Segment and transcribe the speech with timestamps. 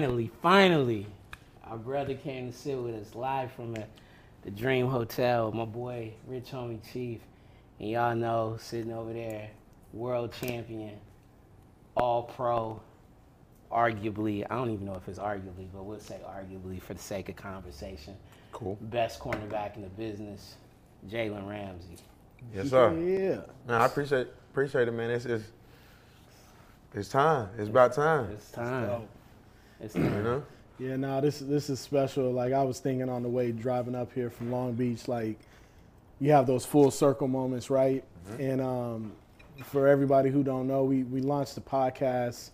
[0.00, 1.06] Finally, finally, finally,
[1.64, 3.84] our brother came to sit with us live from the,
[4.44, 5.52] the Dream Hotel.
[5.52, 7.20] My boy, Rich Homie Chief,
[7.78, 9.50] and y'all know sitting over there,
[9.92, 10.96] world champion,
[11.94, 12.80] all pro,
[13.70, 14.46] arguably.
[14.48, 17.36] I don't even know if it's arguably, but we'll say arguably for the sake of
[17.36, 18.16] conversation.
[18.52, 18.78] Cool.
[18.80, 20.54] Best cornerback in the business,
[21.10, 21.96] Jalen Ramsey.
[22.54, 22.96] Yes, sir.
[22.98, 23.42] Yeah.
[23.68, 25.10] No, I appreciate appreciate it, man.
[25.10, 25.44] It's it's,
[26.94, 27.50] it's time.
[27.58, 28.30] It's about time.
[28.30, 29.02] It's time.
[29.80, 29.84] Go.
[29.84, 30.42] It's You know.
[30.78, 32.32] Yeah, no, this this is special.
[32.32, 35.38] Like I was thinking on the way driving up here from Long Beach, like
[36.20, 38.02] you have those full circle moments, right?
[38.38, 39.12] And um,
[39.64, 42.50] for everybody who don't know, we we launched the podcast.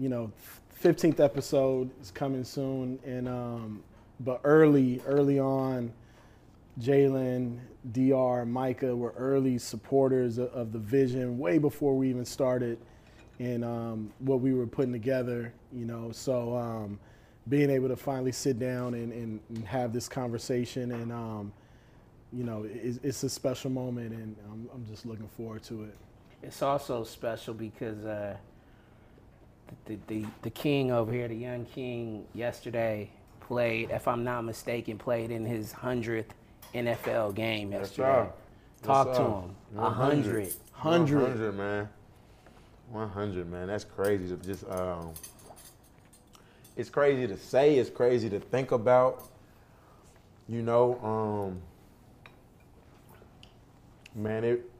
[0.00, 0.32] You know,
[0.70, 3.82] fifteenth episode is coming soon, and um,
[4.18, 5.92] but early early on,
[6.80, 7.58] Jalen,
[7.92, 8.46] Dr.
[8.46, 12.78] Micah were early supporters of, of the vision way before we even started
[13.38, 16.10] and um, what we were putting together, you know.
[16.12, 16.98] So um,
[17.48, 21.52] being able to finally sit down and, and, and have this conversation and, um,
[22.32, 25.96] you know, it's, it's a special moment and I'm, I'm just looking forward to it.
[26.42, 28.36] It's also special because uh,
[29.86, 33.10] the, the the king over here, the young king, yesterday
[33.40, 36.34] played, if I'm not mistaken, played in his hundredth
[36.74, 38.28] NFL game Yes, yesterday.
[38.28, 38.32] sir.
[38.82, 39.22] Talk Yes, to sir.
[39.24, 39.56] him.
[39.78, 40.52] A hundred.
[40.74, 41.22] 100.
[41.22, 41.88] 100, man.
[42.90, 43.66] 100, man.
[43.68, 45.12] That's crazy to just um
[46.76, 49.24] it's crazy to say, it's crazy to think about.
[50.48, 51.62] You know, um
[54.14, 54.70] man, it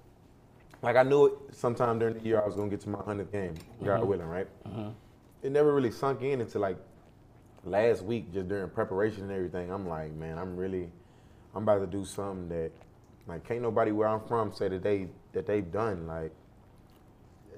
[0.83, 3.33] like I knew it sometime during the year I was gonna get to my hundredth
[3.33, 3.55] game,
[3.85, 4.47] God willing, right?
[5.43, 6.77] It never really sunk in until like
[7.65, 9.71] last week, just during preparation and everything.
[9.71, 10.91] I'm like, man, I'm really,
[11.55, 12.71] I'm about to do something that,
[13.27, 16.33] like, can't nobody where I'm from say that they that they've done, like,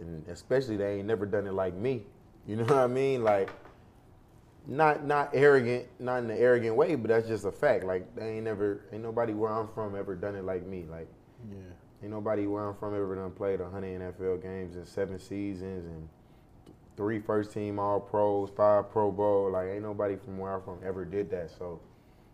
[0.01, 2.03] and especially they ain't never done it like me.
[2.47, 3.23] You know what I mean?
[3.23, 3.51] Like,
[4.67, 7.85] not not arrogant, not in an arrogant way, but that's just a fact.
[7.85, 10.87] Like, they ain't never, ain't nobody where I'm from ever done it like me.
[10.91, 11.09] Like,
[11.51, 11.57] Yeah.
[12.03, 16.09] Ain't nobody where I'm from ever done played 100 NFL games in seven seasons and
[16.97, 19.51] three first team All Pros, five Pro Bowl.
[19.51, 21.51] Like ain't nobody from where I'm from ever did that.
[21.51, 21.81] So,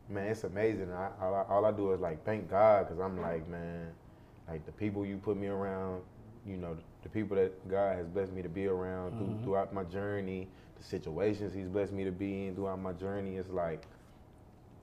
[0.08, 0.93] man, it's amazing.
[0.93, 3.88] I, all, I, all I do is like thank God because I'm like, man,
[4.49, 6.02] like the people you put me around,
[6.46, 6.76] you know,
[7.06, 10.82] the people that God has blessed me to be around through, throughout my journey, the
[10.82, 13.37] situations He's blessed me to be in throughout my journey.
[13.37, 13.85] It's like,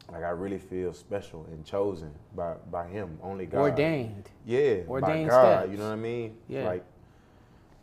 [0.09, 3.17] like I really feel special and chosen by by Him.
[3.21, 3.59] Only God.
[3.59, 4.29] Ordained.
[4.45, 5.57] Yeah, Ordained by God.
[5.59, 5.71] steps.
[5.71, 6.37] You know what I mean?
[6.47, 6.63] Yeah.
[6.65, 6.85] Like,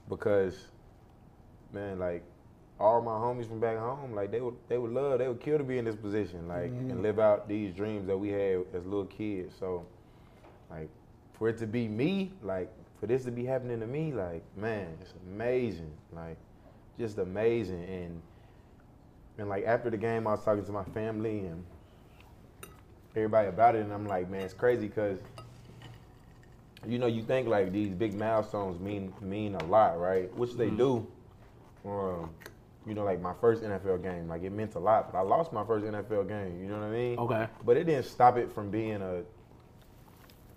[0.08, 0.56] because,
[1.72, 2.22] man, like,
[2.78, 5.58] all my homies from back home, like they would they would love, they would kill
[5.58, 6.90] to be in this position, like, Mm-hmm.
[6.92, 9.52] and live out these dreams that we had as little kids.
[9.60, 9.84] So,
[10.70, 10.88] like,
[11.34, 14.88] for it to be me, like, for this to be happening to me, like man,
[15.00, 16.36] it's amazing, like
[16.98, 17.82] just amazing.
[17.84, 18.22] And
[19.38, 21.64] and like after the game, I was talking to my family and
[23.16, 25.18] everybody about it, and I'm like, man, it's crazy because
[26.86, 30.34] you know you think like these big milestones mean mean a lot, right?
[30.36, 31.06] Which they do.
[31.84, 32.30] Um,
[32.86, 35.52] you know, like my first NFL game, like it meant a lot, but I lost
[35.52, 36.60] my first NFL game.
[36.60, 37.18] You know what I mean?
[37.18, 37.46] Okay.
[37.64, 39.22] But it didn't stop it from being a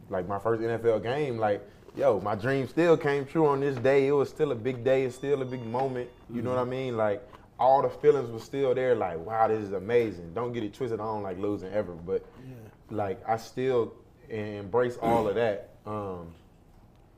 [0.10, 1.38] like my first NFL game.
[1.38, 4.08] Like, yo, my dream still came true on this day.
[4.08, 5.04] It was still a big day.
[5.04, 6.10] It's still a big moment.
[6.32, 6.98] You know what I mean?
[6.98, 7.28] Like
[7.60, 8.96] all the feelings were still there.
[8.96, 10.34] Like, wow, this is amazing.
[10.34, 11.00] Don't get it twisted.
[11.00, 12.26] I don't like losing ever, but
[12.90, 13.94] like I still
[14.30, 15.70] embrace all of that.
[15.86, 16.34] Um,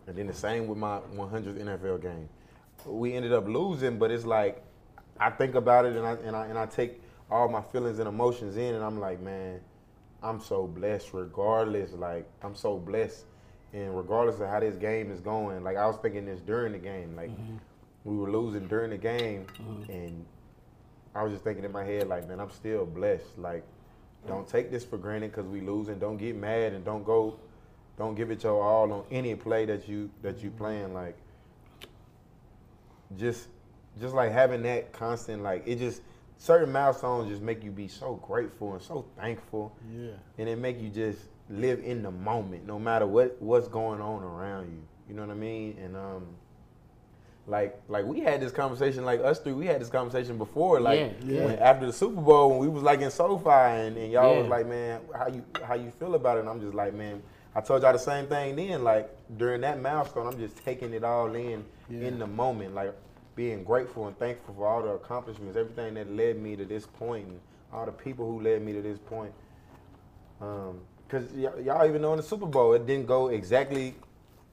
[0.07, 2.29] and then the same with my 100th NFL game.
[2.85, 4.63] We ended up losing, but it's like
[5.19, 7.01] I think about it and I and I and I take
[7.31, 9.59] all my feelings and emotions in, and I'm like, man,
[10.21, 11.13] I'm so blessed.
[11.13, 13.25] Regardless, like I'm so blessed,
[13.73, 16.79] and regardless of how this game is going, like I was thinking this during the
[16.79, 17.57] game, like mm-hmm.
[18.03, 19.91] we were losing during the game, mm-hmm.
[19.91, 20.25] and
[21.13, 23.37] I was just thinking in my head, like, man, I'm still blessed.
[23.37, 23.63] Like,
[24.27, 25.99] don't take this for granted because we losing.
[25.99, 27.39] Don't get mad and don't go,
[27.97, 30.57] don't give it your all on any play that you that you mm-hmm.
[30.57, 30.93] playing.
[30.93, 31.17] Like,
[33.17, 33.47] just
[33.99, 36.01] just like having that constant, like it just
[36.37, 39.75] certain milestones just make you be so grateful and so thankful.
[39.93, 40.11] Yeah.
[40.37, 41.19] And it make you just
[41.49, 44.81] live in the moment, no matter what what's going on around you.
[45.09, 45.77] You know what I mean?
[45.83, 46.25] And um,
[47.47, 50.99] like like we had this conversation, like us three, we had this conversation before, like
[50.99, 51.45] Yeah, yeah.
[51.45, 54.47] when- after the Super Bowl when we was like in SoFi and, and y'all was
[54.47, 56.41] like, man, how you how you feel about it?
[56.41, 57.21] And I'm just like, man,
[57.53, 58.83] I told y'all the same thing then.
[58.83, 62.93] Like during that milestone, I'm just taking it all in in the moment, like
[63.35, 67.27] being grateful and thankful for all the accomplishments, everything that led me to this point,
[67.27, 67.39] and
[67.71, 69.31] all the people who led me to this point.
[70.41, 73.95] Um, Cause y- y'all even know in the Super Bowl, it didn't go exactly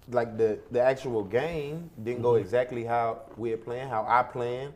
[0.08, 4.75] like the the actual game didn't go exactly how we're playing, how I planned.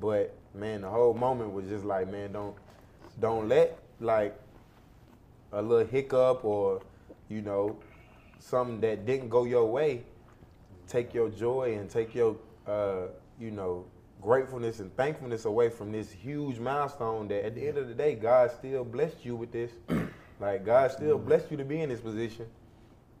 [0.00, 2.56] But man, the whole moment was just like, man, don't
[3.20, 4.38] don't let like
[5.52, 6.82] a little hiccup or
[7.28, 7.78] you know
[8.40, 10.04] something that didn't go your way
[10.86, 12.36] take your joy and take your
[12.66, 13.06] uh,
[13.38, 13.84] you know
[14.20, 18.14] gratefulness and thankfulness away from this huge milestone that at the end of the day
[18.14, 19.70] God still blessed you with this
[20.40, 22.46] like God still blessed you to be in this position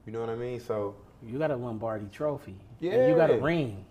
[0.06, 0.94] you know what I mean so
[1.26, 2.56] You got a Lombardi trophy.
[2.82, 3.84] And you got a ring.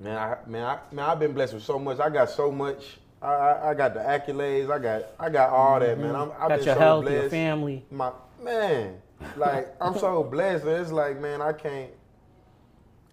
[0.00, 2.00] Man, I, man, I, man, I've been blessed with so much.
[2.00, 2.96] I got so much.
[3.22, 4.68] I, I, I got the accolades.
[4.68, 6.16] I got, I got all that, man.
[6.16, 6.40] I'm, I've Mm-hmm.
[6.40, 7.20] Got been your so health, blessed.
[7.20, 7.84] your family.
[7.92, 8.10] My
[8.42, 8.96] man,
[9.36, 10.64] like I'm so blessed.
[10.64, 11.92] and It's like, man, I can't.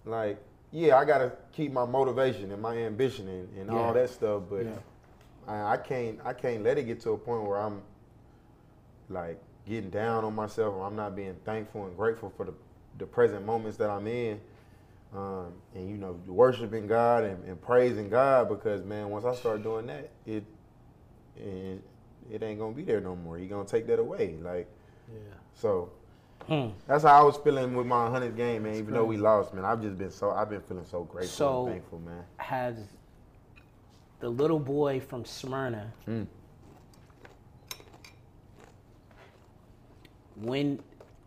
[0.05, 0.39] Like,
[0.71, 3.77] yeah, I gotta keep my motivation and my ambition and, and Yeah.
[3.79, 4.71] all that stuff, but Yeah.
[5.47, 7.81] I, I can't, I can't let it get to a point where I'm
[9.11, 12.53] like getting down on myself or I'm not being thankful and grateful for the,
[12.97, 14.39] the present moments that I'm in.
[15.15, 19.61] Um, and you know, worshiping God and, and praising God because man, once I start
[19.61, 20.43] doing that, it
[21.37, 21.81] it,
[22.31, 23.37] it ain't gonna be there no more.
[23.37, 24.35] He gonna take that away.
[24.41, 24.67] Like
[25.11, 25.19] Yeah.
[25.53, 25.91] so
[26.47, 26.69] Hmm.
[26.87, 28.73] that's how I was feeling with my hundredth game, man.
[28.75, 31.63] Even though we lost, man, I've just been so I've been feeling so grateful So-
[31.65, 32.23] and thankful, man.
[32.37, 32.77] Has
[34.21, 36.25] the little boy from Smyrna Mm.
[40.41, 40.79] When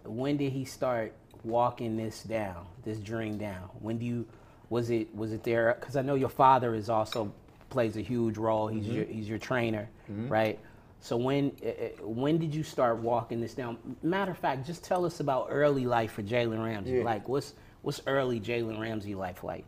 [0.04, 1.14] when did he start
[1.44, 3.68] walking this down, this dream down?
[3.80, 4.26] When do you
[4.70, 5.76] was it was it there?
[5.78, 7.32] Because I know your father is also
[7.70, 8.68] plays a huge role.
[8.68, 8.94] He's Mm-hmm.
[8.94, 10.58] your he's your trainer, right?
[11.00, 13.78] So when uh, uh, when did you start walking this down?
[14.02, 16.92] Matter of fact, just tell us about early life for Jalen Ramsey.
[16.98, 17.04] Yeah.
[17.04, 19.66] Like what's what's early Jalen Ramsey life like?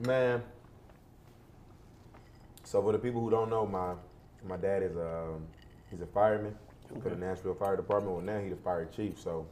[0.00, 0.42] Man.
[2.64, 3.94] So for the people who don't know, my
[4.46, 5.46] my dad is a um,
[5.90, 6.54] he's a fireman
[7.02, 8.14] for the Nashville Fire Department.
[8.16, 9.18] Well, now he's the fire chief.
[9.20, 9.46] So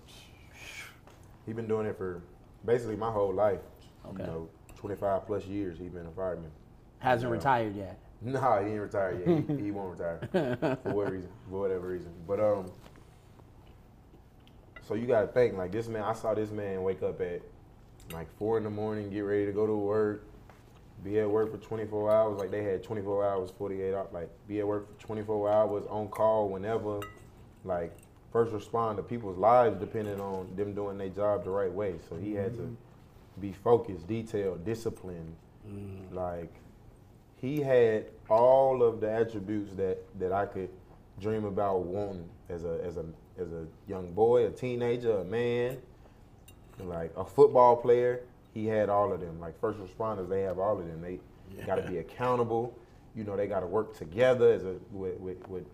[1.46, 2.22] he's been doing it for
[2.64, 3.60] basically my whole life.
[4.06, 4.22] Okay.
[4.22, 6.50] You know, 25 plus years he's been a fireman.
[6.98, 7.36] Hasn't Yeah.
[7.36, 7.98] retired yet.
[8.20, 9.44] Nah, he ain't retired yet.
[9.58, 10.18] He, he won't retire
[10.82, 11.28] for what reason?
[11.48, 12.10] For whatever reason.
[12.26, 12.72] But um,
[14.82, 16.02] so you gotta think like this man.
[16.02, 17.42] I saw this man wake up at
[18.12, 20.24] like four in the morning, get ready to go to work,
[21.04, 22.38] be at work for 24 hours.
[22.40, 24.08] Like they had 24 hours, 48 hours.
[24.12, 26.98] Like be at work for 24 hours, on call whenever.
[27.64, 27.96] Like
[28.32, 31.96] first respond to people's lives depending on them doing their job the right way.
[32.08, 33.40] So he had to mm-hmm.
[33.40, 35.34] be focused, detailed, disciplined.
[35.66, 36.14] Mm-hmm.
[36.14, 36.54] Like
[37.40, 40.70] he had all of the attributes that that I could
[41.20, 43.04] dream about wanting as a as a
[43.38, 45.78] as a young boy, a teenager, a man,
[46.80, 48.22] like a football player.
[48.54, 49.38] He had all of them.
[49.40, 51.00] Like first responders, they have all of them.
[51.00, 51.20] They
[51.64, 52.76] got to be accountable.
[53.14, 55.64] You know, they got to work together as a with, with, with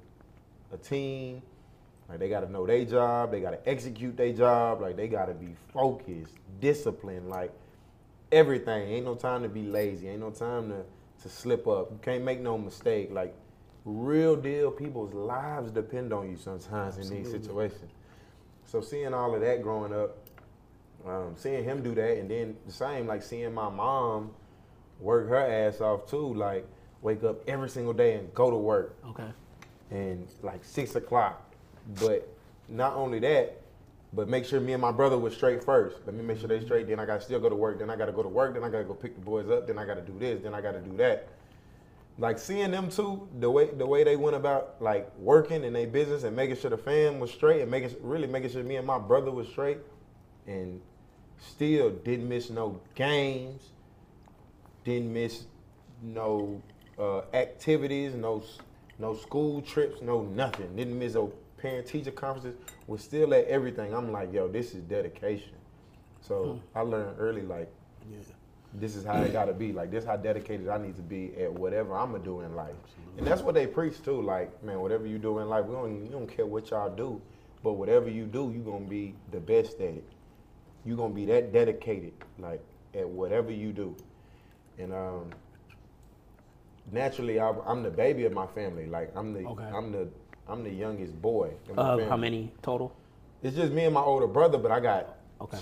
[0.73, 1.43] a team.
[2.09, 5.55] Like they gotta know their job, they gotta execute their job, like they gotta be
[5.73, 7.53] focused, disciplined, like
[8.31, 8.91] everything.
[8.91, 10.83] Ain't no time to be lazy, ain't no time to,
[11.23, 11.91] to slip up.
[11.91, 13.11] You can't make no mistake.
[13.13, 13.35] Like
[13.85, 17.91] real deal, people's lives depend on you sometimes in these situations.
[18.67, 20.17] So seeing all of that growing up,
[21.07, 24.31] um, seeing him do that, and then the same like seeing my mom
[25.01, 26.67] work her ass off too, like
[27.03, 29.29] wake up every single day and go to work Okay.
[29.91, 31.54] and like six o'clock.
[32.01, 32.29] But
[32.69, 33.61] not only that,
[34.13, 35.97] but make sure me and my brother was straight first.
[36.07, 36.87] Let me make sure they straight.
[36.87, 37.79] Then I gotta still go to work.
[37.79, 38.55] Then I gotta go to work.
[38.55, 39.67] Then I gotta go pick the boys up.
[39.67, 40.43] Then I gotta do this.
[40.43, 41.29] Then I gotta do that.
[42.19, 45.89] Like seeing them two, the way the way they went about like working in their
[45.89, 48.87] business and making sure the fam was straight and making really making sure me and
[48.87, 49.79] my brother was straight,
[50.47, 50.81] and
[51.41, 53.71] still didn't miss no games,
[54.85, 55.45] didn't miss
[56.03, 56.63] no
[57.01, 58.45] uh, activities, no
[59.01, 60.77] no school trips, no nothing.
[60.77, 61.33] Didn't miss no
[61.65, 62.61] parent teacher conferences.
[62.87, 63.95] Was still at everything.
[63.95, 65.55] I'm like, yo, this is dedication.
[66.21, 67.71] So I learned early, like,
[68.11, 68.19] yeah.
[68.75, 69.73] this is how it gotta be.
[69.73, 72.75] Like, this how dedicated I need to be at whatever I'm gonna do in life.
[73.17, 74.21] And that's what they preach too.
[74.21, 77.21] Like, man, whatever you do in life, we don't, we don't care what y'all do,
[77.63, 80.09] but whatever you do, you gonna be the best at it.
[80.85, 82.63] You gonna be that dedicated, like,
[82.95, 83.97] at whatever you do.
[84.79, 85.31] And um,
[86.93, 88.87] naturally, I, I'm the baby of my family.
[88.87, 89.65] Like, I'm the, Okay.
[89.65, 90.09] I'm the,
[90.49, 91.53] I'm the youngest boy.
[91.71, 92.93] in Uh, how many total?
[93.43, 95.59] It's just me and my older brother, but I got Okay.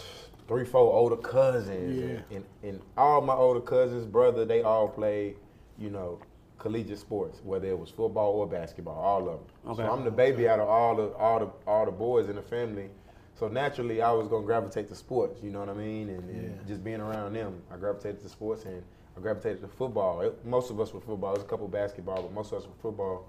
[0.48, 1.98] three, four older cousins.
[1.98, 2.04] Yeah.
[2.06, 5.36] And, and, and all my older cousins, brother, they all played,
[5.78, 6.18] you know,
[6.58, 9.72] collegiate sports, whether it was football or basketball, all of them.
[9.72, 9.82] Okay.
[9.82, 12.42] So I'm the baby out of all the all the all the boys in the
[12.42, 12.88] family.
[13.34, 15.42] So naturally, I was gonna gravitate to sports.
[15.42, 16.08] You know what I mean?
[16.10, 16.68] And, and Yeah.
[16.68, 18.80] just being around them, I gravitated to sports and
[19.16, 20.20] I gravitated to football.
[20.20, 21.32] It- most of us were football.
[21.34, 23.24] There's a couple basketball, but most of us were football.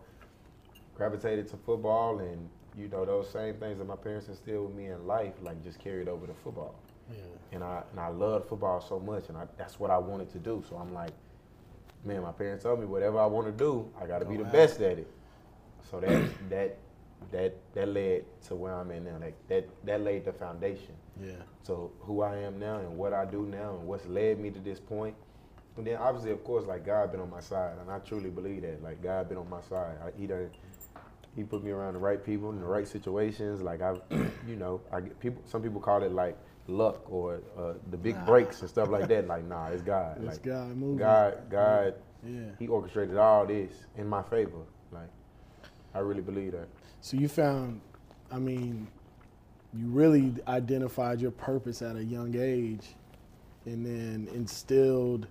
[0.95, 4.87] Gravitated to football, and you know those same things that my parents instilled with me
[4.87, 6.75] in life, like just carried over to football
[7.51, 10.39] and I and I loved football so much, and I, that's what I wanted to
[10.39, 10.63] do.
[10.69, 11.11] So I'm like,
[12.03, 14.43] man, my parents told me whatever I want to do, I got to be the
[14.45, 15.07] best at it.
[15.89, 16.77] So that that
[17.31, 19.17] that that led to where I'm at now.
[19.19, 20.95] Like that that laid the foundation.
[21.21, 21.33] Yeah.
[21.61, 24.59] So who I am now and what I do now and what's led me to
[24.59, 25.15] this point.
[25.75, 28.61] And then obviously, of course, like God been on my side, and I truly believe
[28.61, 28.83] that.
[28.83, 29.95] Like God been on my side.
[30.03, 30.49] I, he done,
[31.35, 33.61] he put me around the right people in the right situations.
[33.61, 33.95] Like I,
[34.47, 35.41] you know, I get people.
[35.45, 36.37] Some people call it like
[36.67, 39.27] luck or uh, the big breaks and stuff like that.
[39.33, 40.17] Like nah, it's God.
[40.17, 40.97] It's like God moving.
[40.97, 42.41] God, God, Yeah.
[42.59, 44.63] He orchestrated all this in my favor.
[44.91, 45.09] Like
[45.93, 46.67] I really believe that.
[47.01, 47.81] So you found,
[48.31, 48.87] I mean,
[49.73, 52.95] you really identified your purpose at a young age,
[53.65, 55.27] and then instilled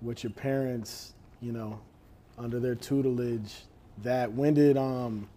[0.00, 1.80] what your parents, you know,
[2.38, 3.64] under their tutelage.
[4.02, 5.28] That when did um,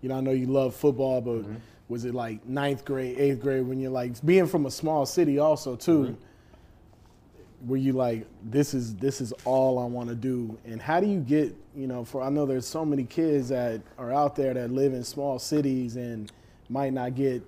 [0.00, 1.54] you know, I know you love football, but mm-hmm.
[1.88, 5.38] was it like ninth grade, eighth grade when you're like being from a small city
[5.38, 6.04] also too?
[6.04, 7.68] Mm-hmm.
[7.68, 10.58] were you like this is this is all I want to do?
[10.64, 13.80] And how do you get you know for I know there's so many kids that
[13.98, 16.30] are out there that live in small cities and
[16.68, 17.42] might not get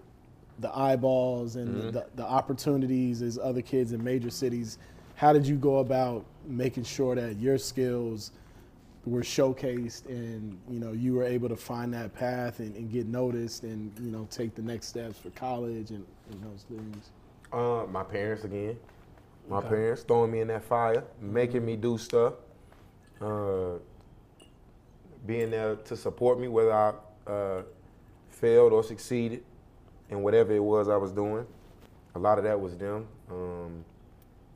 [0.60, 1.90] the eyeballs and mm-hmm.
[1.90, 4.78] the, the opportunities as other kids in major cities.
[5.16, 8.30] How did you go about making sure that your skills
[9.06, 13.06] were showcased and you know you were able to find that path and, and get
[13.06, 17.10] noticed and you know take the next steps for college and, and those things
[17.52, 18.76] Uh, my parents again.
[19.48, 22.32] My parents throwing me in that fire, making me do stuff,
[23.20, 23.74] uh,
[25.26, 26.94] being there to support me whether I
[27.30, 27.62] uh,
[28.30, 29.44] failed or succeeded
[30.08, 31.46] in whatever it was I was doing.
[32.14, 33.06] A lot of that was them.
[33.30, 33.84] Um,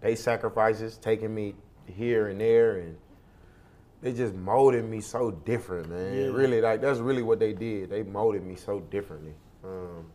[0.00, 1.54] they sacrifices taking me
[1.86, 2.96] here and there, and
[4.00, 6.14] they just molded me so different, man.
[6.14, 6.26] Yeah.
[6.28, 7.90] Really, like that's really what they did.
[7.90, 9.34] They molded me so differently.
[9.64, 10.06] Um,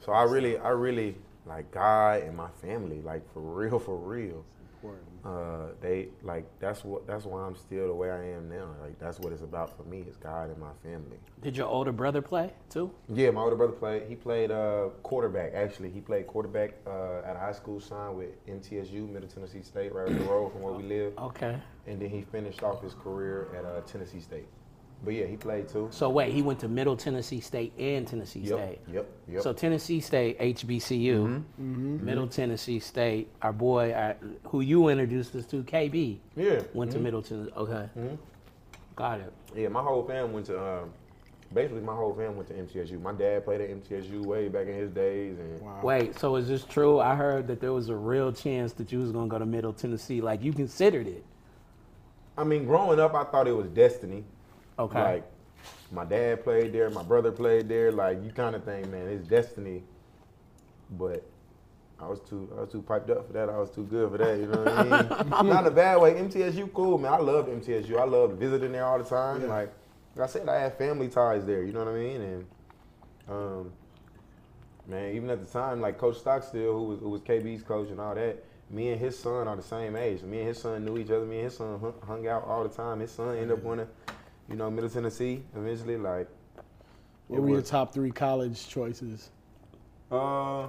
[0.00, 4.44] so I really, I really like God and my family, like for real, for real.
[4.78, 8.68] Important Uh, they like that's what that's why I'm still the way I am now.
[8.80, 11.18] Like that's what it's about for me is God and my family.
[11.42, 12.90] Did your older brother play too?
[13.08, 14.04] Yeah, my older brother played.
[14.08, 15.54] He played uh, quarterback.
[15.54, 19.92] Actually, he played quarterback uh, at a high school sign with MTSU, Middle Tennessee State,
[19.92, 21.12] right up the road from where we live.
[21.18, 21.58] Okay.
[21.86, 24.46] And then he finished off his career at uh, Tennessee State.
[25.04, 25.88] But yeah, he played too.
[25.92, 28.78] So wait, he went to Middle Tennessee State and Tennessee Yep, State.
[28.92, 29.42] yep, yep.
[29.42, 33.28] So Tennessee State, HBCU, Middle Tennessee State.
[33.42, 34.14] Our boy, uh,
[34.44, 36.62] who you introduced us to, KB, Yeah.
[36.74, 37.52] went to Middle Tennessee.
[37.56, 37.88] Okay,
[38.96, 39.32] got it.
[39.54, 40.60] Yeah, my whole family went to.
[40.60, 40.90] Um,
[41.54, 43.00] basically, my whole family went to MTSU.
[43.00, 46.48] My dad played at MTSU way back in his days, and wow Wait, so is
[46.48, 46.98] this true?
[46.98, 49.72] I heard that there was a real chance that you was gonna go to Middle
[49.72, 50.20] Tennessee.
[50.20, 51.24] Like you considered it.
[52.36, 54.24] I mean, growing up, I thought it was destiny.
[54.78, 55.02] Okay.
[55.02, 55.32] Like
[55.90, 57.92] my dad played there, my brother played there.
[57.92, 59.82] Like you kind of think, man, it's destiny.
[60.90, 61.24] But
[62.00, 63.48] I was too, I was too piped up for that.
[63.48, 64.38] I was too good for that.
[64.38, 65.30] You know what I mean?
[65.48, 66.14] Not in a bad way.
[66.14, 67.12] MTSU cool, man.
[67.12, 67.98] I love MTSU.
[67.98, 69.48] I love visiting there all the time.
[69.48, 69.72] Like,
[70.14, 71.62] like I said, I have family ties there.
[71.62, 72.20] You know what I mean?
[72.22, 72.46] And
[73.28, 73.72] um,
[74.86, 78.00] man, even at the time, like Coach Stockstill, who was, who was KB's coach and
[78.00, 80.22] all that, me and his son are the same age.
[80.22, 81.24] Me and his son knew each other.
[81.24, 83.00] Me and his son hung, hung out all the time.
[83.00, 83.88] His son ended up going to,
[84.48, 85.96] you know, Middle Tennessee eventually.
[85.96, 86.28] Like,
[87.28, 89.30] What were your top three college choices?
[90.10, 90.68] Uh,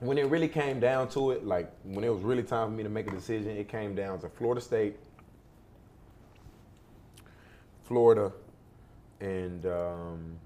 [0.00, 2.82] when it really came down to it, like when it was really time for me
[2.82, 4.96] to make a decision, it came down to Florida State,
[7.84, 8.32] Florida,
[9.20, 10.38] and um,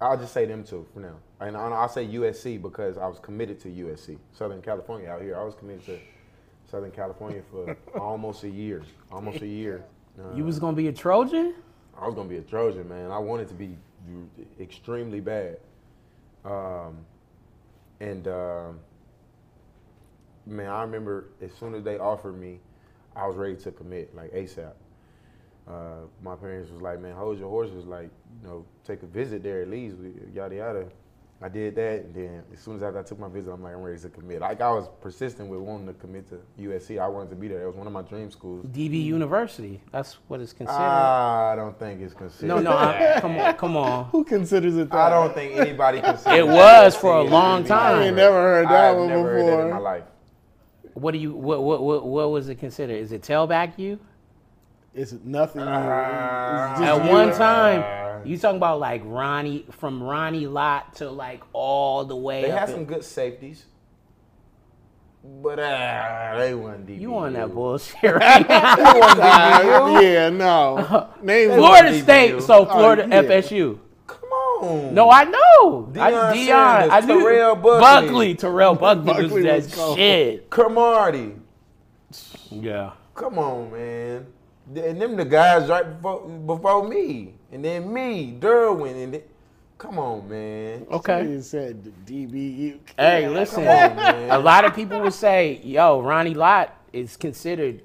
[0.00, 1.16] I'll just say them two for now.
[1.40, 5.38] And I'll say USC because I was committed to USC, Southern California out here.
[5.38, 5.98] I was committed to
[6.72, 9.84] Southern California for almost a year, almost a year.
[10.18, 11.54] Uh, You was gonna be a Trojan?
[12.00, 13.10] I was gonna be a Trojan, man.
[13.10, 13.76] I wanted to be
[14.58, 15.58] extremely bad.
[16.46, 16.96] Um,
[18.00, 18.80] and um,
[20.46, 22.58] man, I remember as soon as they offered me,
[23.14, 24.72] I was ready to commit, like ASAP.
[25.68, 28.08] Uh, my parents was like, "Man, hold your horses, like,
[28.42, 29.96] you know, take a visit there at least,
[30.34, 30.86] yada yada."
[31.44, 33.74] I did that, and then as soon as after I took my visit, I'm like,
[33.74, 34.40] I'm ready to commit.
[34.40, 37.00] Like I was persistent with wanting to commit to USC.
[37.00, 37.62] I wanted to be there.
[37.62, 38.64] It was one of my dream schools.
[38.66, 39.80] DB University.
[39.90, 40.78] That's what it's considered.
[40.78, 42.46] I don't think it's considered.
[42.48, 42.70] no, no.
[42.76, 44.04] I, come on, come on.
[44.12, 44.96] Who considers it that?
[44.96, 47.68] I don't think anybody considers It It was for a long DB.
[47.68, 47.98] time.
[47.98, 49.70] I ain't never heard that I've one never heard that in before.
[49.74, 50.04] my life.
[50.94, 51.32] What do you?
[51.34, 52.94] What, what what what was it considered?
[53.00, 53.98] Is it tailback you?
[54.94, 55.62] It's nothing.
[55.64, 56.72] Ah.
[56.72, 57.10] it's just At you.
[57.10, 57.80] one time,
[58.24, 62.42] you talking about like Ronnie from Ronnie Lott to like all the way.
[62.42, 63.64] They up had in- some good safeties,
[65.42, 67.00] but uh, they weren't DB.
[67.00, 68.76] You on that bullshit right now?
[68.78, 71.10] Ah, yeah, no.
[71.22, 73.22] Name Florida State, so Florida yeah.
[73.22, 73.78] FSU.
[74.06, 74.94] Come on.
[74.94, 75.92] No, I know.
[75.94, 77.80] I, Deion I knew Terrell Buckley.
[77.80, 80.50] Buckley, Terrell Buckley, Buckley was that was shit.
[80.50, 81.34] Cromartie.
[82.50, 82.92] Yeah.
[83.14, 84.26] Come on, man.
[84.74, 89.22] And them the guys right before before me, and then me, Derwin, and then,
[89.78, 90.86] come on, man.
[90.90, 91.28] Okay.
[91.28, 92.78] You said DBU.
[92.96, 93.60] Hey, listen.
[93.60, 94.30] on, man.
[94.30, 97.82] a lot of people would say, "Yo, Ronnie Lott is considered.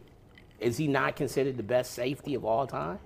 [0.60, 3.00] Is he not considered the best safety of all time?"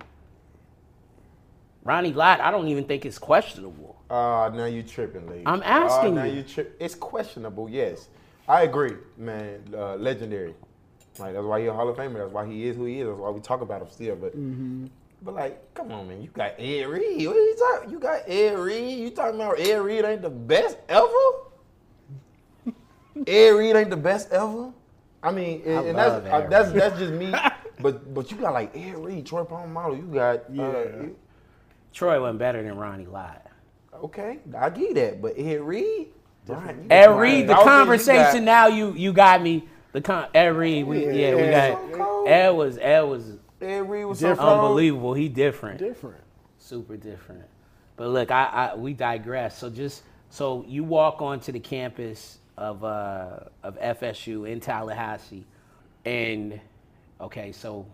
[1.84, 3.96] Ronnie Lott, I don't even think it's questionable.
[4.08, 5.42] Ah, now you tripping, lady.
[5.46, 6.34] I'm asking now you.
[6.34, 8.08] you tri- It's questionable, yes.
[8.48, 9.62] I agree, man.
[9.74, 10.54] Uh, legendary.
[11.18, 12.18] Like that's why he's a Hall of Famer.
[12.18, 13.08] That's why he is who he is.
[13.08, 14.16] That's why we talk about him still.
[14.16, 14.86] But, Mm-hmm.
[15.22, 16.22] But like, come on, man.
[16.22, 17.26] You got Ed Reed.
[17.26, 17.90] What are you talking?
[17.90, 18.98] You got Ed Reed.
[18.98, 21.08] You talking about Ed Reed ain't the best ever?
[23.26, 24.72] Ed Reed ain't the best ever.
[25.22, 27.32] I mean, and, and that's uh, Ed that's that's just me.
[27.80, 29.96] but but you got like Ed Reed, Troy Polamalu.
[29.98, 30.72] You got uh, Yeah.
[31.02, 31.16] you-
[31.92, 33.46] Troy went better than Ronnie Lott.
[34.02, 36.08] Okay, I get that, but Ed Reed,
[36.46, 39.42] Brian, Ed got- Reed, the I was thinking you conversation got- now you you got
[39.42, 39.68] me.
[39.92, 41.70] The con Ed Reed, we, yeah, we Yeah.
[41.72, 42.24] got So.
[42.26, 44.40] Ed was Ed was Ed Reed was Different.
[44.40, 45.14] so unbelievable.
[45.14, 45.78] He different.
[45.78, 46.22] Different.
[46.58, 47.44] super different.
[47.96, 49.58] But look, I, I we digress.
[49.58, 55.44] So just so you walk onto the campus of uh, of FSU in Tallahassee,
[56.04, 56.60] and
[57.20, 57.86] okay, so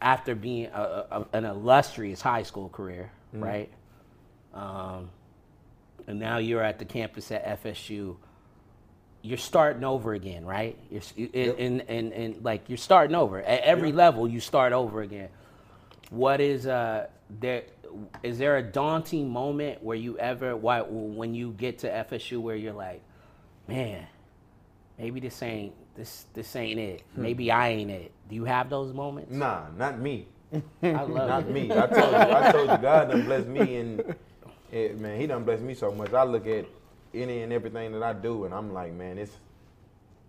[0.00, 3.70] after being a, a, an illustrious high school career, right?
[4.52, 5.10] Um,
[6.06, 8.16] and now you're at the campus at FSU.
[9.24, 10.78] You're starting over again, right?
[10.90, 11.02] You're
[11.34, 14.28] and, and, and, and like you're starting over at every level.
[14.28, 15.30] You start over again
[16.10, 17.06] what is uh
[17.40, 17.64] there
[18.22, 22.56] is there a daunting moment where you ever why when you get to FSU where
[22.56, 23.02] you're like
[23.68, 24.06] man
[24.98, 28.92] maybe this ain't this this ain't it maybe I ain't it do you have those
[28.92, 30.28] moments Nah, not me.
[30.82, 31.72] I love Not it me.
[31.72, 32.16] I told you.
[32.16, 32.78] I told you.
[32.78, 34.16] God done blessed me, and
[34.72, 36.12] eh, man, He done blessed me so much.
[36.12, 36.66] I look at
[37.14, 39.36] any and everything that I do, and I'm like, man, it's.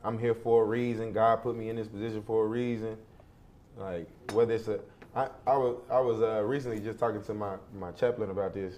[0.04, 1.12] I'm here for a reason.
[1.13, 2.95] God put me in this position for a reason.
[3.76, 4.80] Like whether it's a,
[5.15, 8.76] I, I was I was uh, recently just talking to my my chaplain about this.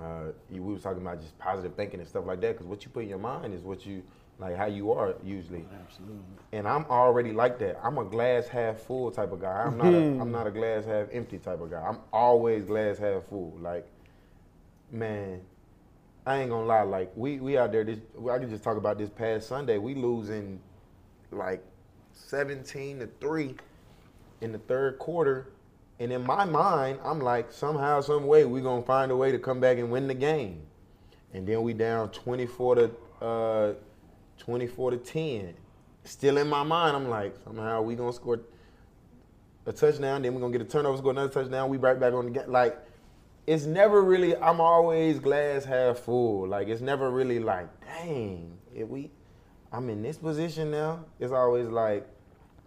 [0.00, 2.54] Uh, we was talking about just positive thinking and stuff like that.
[2.54, 4.02] Because what you put in your mind is what you
[4.38, 5.64] like, how you are usually.
[5.80, 7.78] absolutely and I'm already like that.
[7.82, 9.64] I'm a glass half full type of guy.
[9.66, 9.94] I'm not.
[9.94, 11.82] A, I'm not a glass half empty type of guy.
[11.82, 13.56] I'm always glass half full.
[13.60, 13.86] Like,
[14.90, 15.40] man,
[16.26, 16.82] I ain't gonna lie.
[16.82, 17.84] Like, we we out there.
[17.84, 19.78] This I can just talk about this past Sunday.
[19.78, 20.60] We losing
[21.30, 21.62] like
[22.12, 23.54] 17 to three
[24.40, 25.52] in the third quarter,
[26.00, 29.38] and in my mind, I'm like, somehow, some way, we gonna find a way to
[29.38, 30.62] come back and win the game.
[31.32, 32.90] And then we down 24 to
[33.22, 33.72] uh,
[34.38, 35.54] 24 to 10.
[36.04, 38.40] still in my mind, I'm like, somehow we gonna score
[39.64, 42.26] a touchdown, then we're gonna get a turnover, score another touchdown, we right back on
[42.26, 42.50] the game.
[42.50, 42.78] Like,
[43.46, 44.36] it's never really.
[44.36, 46.48] I'm always glass half full.
[46.48, 49.10] Like, it's never really like, dang, if we,
[49.72, 51.04] I'm in this position now.
[51.20, 52.06] It's always like,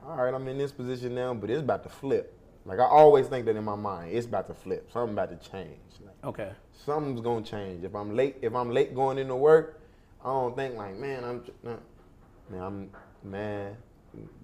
[0.05, 2.35] all right, I'm in this position now, but it's about to flip.
[2.65, 4.91] Like I always think that in my mind, it's about to flip.
[4.91, 5.79] Something about to change.
[6.05, 6.51] Like, Okay.
[6.85, 7.83] something's gonna change.
[7.83, 9.81] If I'm late, if I'm late going into work,
[10.23, 12.89] I don't think like, man, I'm, man, I'm,
[13.23, 13.77] man,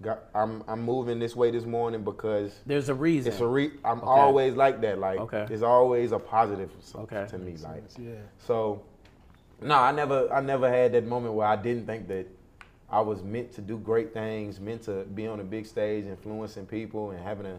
[0.02, 3.32] got, I'm, I'm moving this way this morning because There's a reason.
[3.32, 3.72] it's a re.
[3.84, 5.00] I'm always like that.
[5.00, 5.48] Like, Okay.
[5.50, 7.26] it's always a positive so- Okay.
[7.30, 7.56] to me.
[7.58, 8.14] Like, Yeah.
[8.38, 8.82] so,
[9.62, 12.28] no, I never, I never had that moment where I didn't think that
[12.90, 16.66] I was meant to do great things, meant to be on a big stage, influencing
[16.68, 17.58] people and having a,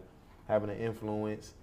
[0.49, 1.55] having an influence.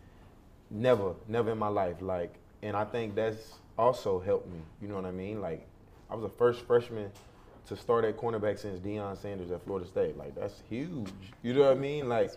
[0.70, 2.02] Never, never in my life.
[2.02, 4.60] Like, and I think that's also helped me.
[4.82, 5.40] You know what I mean?
[5.42, 5.66] Like,
[6.10, 7.12] I was a first freshman
[7.68, 10.18] to start at cornerback since Deion Sanders at Florida State.
[10.18, 11.10] Like, that's huge.
[11.42, 12.10] You know what I mean?
[12.10, 12.32] Like,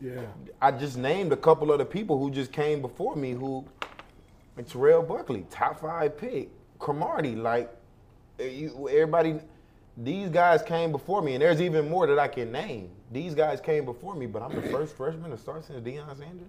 [0.00, 0.22] Yeah.
[0.60, 3.64] I just named a couple of the people who just came before me who
[4.56, 7.70] like Terrell Buckley, top five pick, Cromartie, like
[8.38, 9.38] eh, you, everybody
[9.96, 12.88] these guys came before me, and there's even more that I can name.
[13.12, 16.48] These guys came before me, but I'm the first freshman to start since Deion Sanders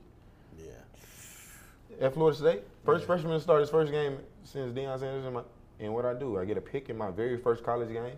[0.58, 2.06] Yeah.
[2.08, 2.62] at Florida State.
[2.86, 5.26] First freshman to start his first game since Deion Sanders.
[5.26, 5.42] In my,
[5.84, 8.18] and what I do, I get a pick in my very first college game.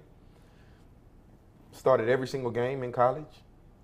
[1.71, 3.41] Started every single game in college.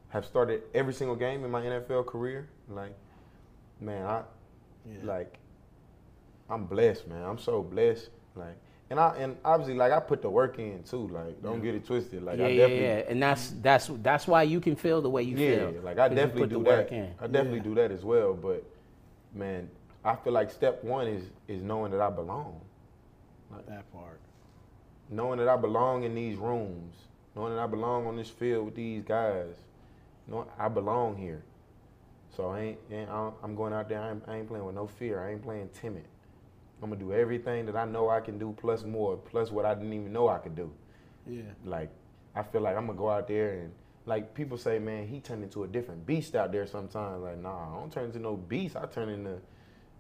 [0.10, 2.48] Have started every single game in my NFL career.
[2.70, 2.96] Like,
[3.80, 4.24] man, I
[4.86, 4.98] Yeah.
[5.04, 5.38] like
[6.50, 7.24] I'm blessed, man.
[7.24, 8.10] I'm so blessed.
[8.36, 8.56] Like,
[8.90, 11.08] and I and obviously like I put the work in too.
[11.08, 12.24] Like, don't get it twisted.
[12.24, 13.04] Like, yeah, I yeah, definitely, yeah.
[13.12, 15.82] And that's that's that's why you can feel the way you yeah, feel.
[15.82, 16.78] like I definitely put do the that.
[16.78, 17.14] work in.
[17.20, 17.64] I definitely Yeah.
[17.64, 18.34] do that as well.
[18.34, 18.64] But
[19.34, 19.70] man,
[20.04, 22.60] I feel like step one is is knowing that I belong.
[23.52, 24.20] Not that part.
[25.10, 26.96] Knowing that I belong in these rooms.
[27.36, 29.56] Knowing that I belong on this field with these guys.
[30.28, 31.44] Knowing I belong here.
[32.36, 34.02] So I ain't, ain't I'm going out there.
[34.02, 35.22] I ain't, I ain't playing with no fear.
[35.22, 36.06] I ain't playing timid.
[36.82, 39.76] I'm gonna do everything that I know I can do, plus more, plus what I
[39.76, 40.72] didn't even know I could do.
[41.28, 41.42] Yeah.
[41.64, 41.92] Like,
[42.36, 43.72] I feel like I'm gonna go out there and
[44.06, 47.24] like people say, man, he turned into a different beast out there sometimes.
[47.24, 48.76] Like, nah, I don't turn into no beast.
[48.76, 49.38] I turn into,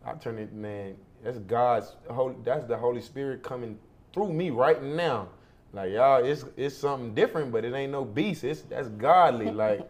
[0.06, 0.96] I turn it, man.
[1.24, 2.36] That's God's holy.
[2.44, 3.78] That's the Holy Spirit coming
[4.14, 5.30] through me right now.
[5.74, 8.44] Like y'all, it's it's something different, but it ain't no beast.
[8.44, 9.52] It's that's godly.
[9.52, 9.90] Like,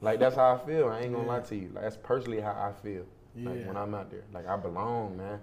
[0.00, 0.88] like that's how I feel.
[0.88, 1.70] I ain't gonna lie to you.
[1.74, 3.04] Like that's personally how I feel.
[3.44, 5.40] Like when I'm out there, like I belong, man.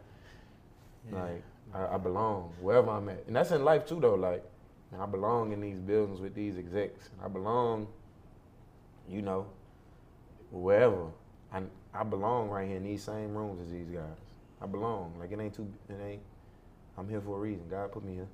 [1.12, 4.16] Like I, I belong wherever I'm at, and that's in life too, though.
[4.16, 4.44] Like
[5.00, 7.10] I belong in these buildings with these execs.
[7.24, 7.88] I belong,
[9.10, 9.48] you know,
[10.52, 11.08] wherever.
[11.54, 11.62] I
[11.94, 14.18] I belong right here in these same rooms as these guys.
[14.62, 15.14] I belong.
[15.20, 15.68] Like it ain't too.
[15.90, 16.22] It ain't.
[16.98, 17.64] I'm here for a reason.
[17.70, 18.28] God put me here.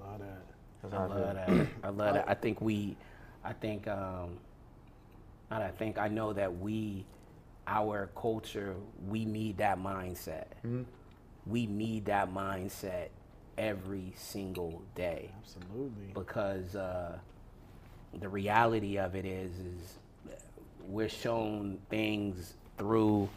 [0.00, 0.46] A lot of that.
[0.82, 1.56] That's I how I, love feel.
[1.56, 1.66] that.
[1.84, 2.24] I love that.
[2.28, 2.96] I think we,
[3.44, 4.38] I think, um,
[5.50, 7.04] not I think I know that we,
[7.66, 8.74] our culture,
[9.08, 10.46] we need that mindset.
[11.46, 13.08] We need that mindset
[13.58, 16.12] every single day Absolutely.
[16.14, 17.18] because uh,
[18.20, 19.98] the reality of it is, is
[20.86, 23.28] we're shown things through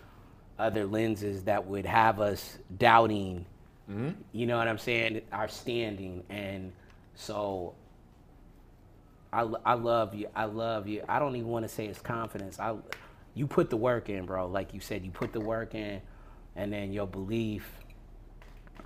[0.59, 3.45] other lenses that would have us doubting.
[4.33, 5.21] You know what I'm saying?
[5.31, 6.71] Our standing, and
[7.15, 7.73] so
[9.33, 10.27] I, I love you.
[10.35, 11.03] I love you.
[11.09, 12.59] I don't even want to say it's confidence.
[12.59, 12.75] I,
[13.33, 14.45] you put the work in, bro.
[14.47, 16.01] Like you said, you put the work in,
[16.55, 17.67] and then your belief,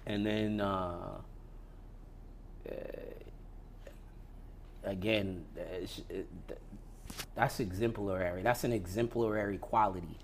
[0.06, 1.18] and then uh,
[4.84, 6.28] again, it's- it-
[7.36, 8.42] that's exemplary.
[8.42, 10.18] That's an exemplary quality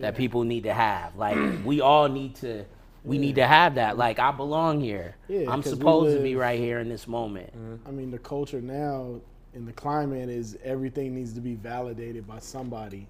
[0.00, 1.16] that people need to have.
[1.16, 2.64] Like we all need to.
[3.04, 3.98] We need to have that.
[3.98, 5.14] Like I belong here.
[5.28, 7.50] Yeah, I'm supposed to be right here in this moment.
[7.50, 7.76] Uh-huh.
[7.86, 9.20] I mean, the culture now
[9.52, 13.06] in the climate is everything needs to be validated by somebody.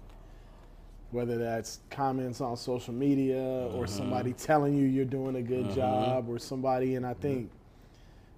[1.11, 3.85] Whether that's comments on social media or mm-hmm.
[3.85, 5.75] somebody telling you you're doing a good mm-hmm.
[5.75, 7.49] job or somebody, and I think,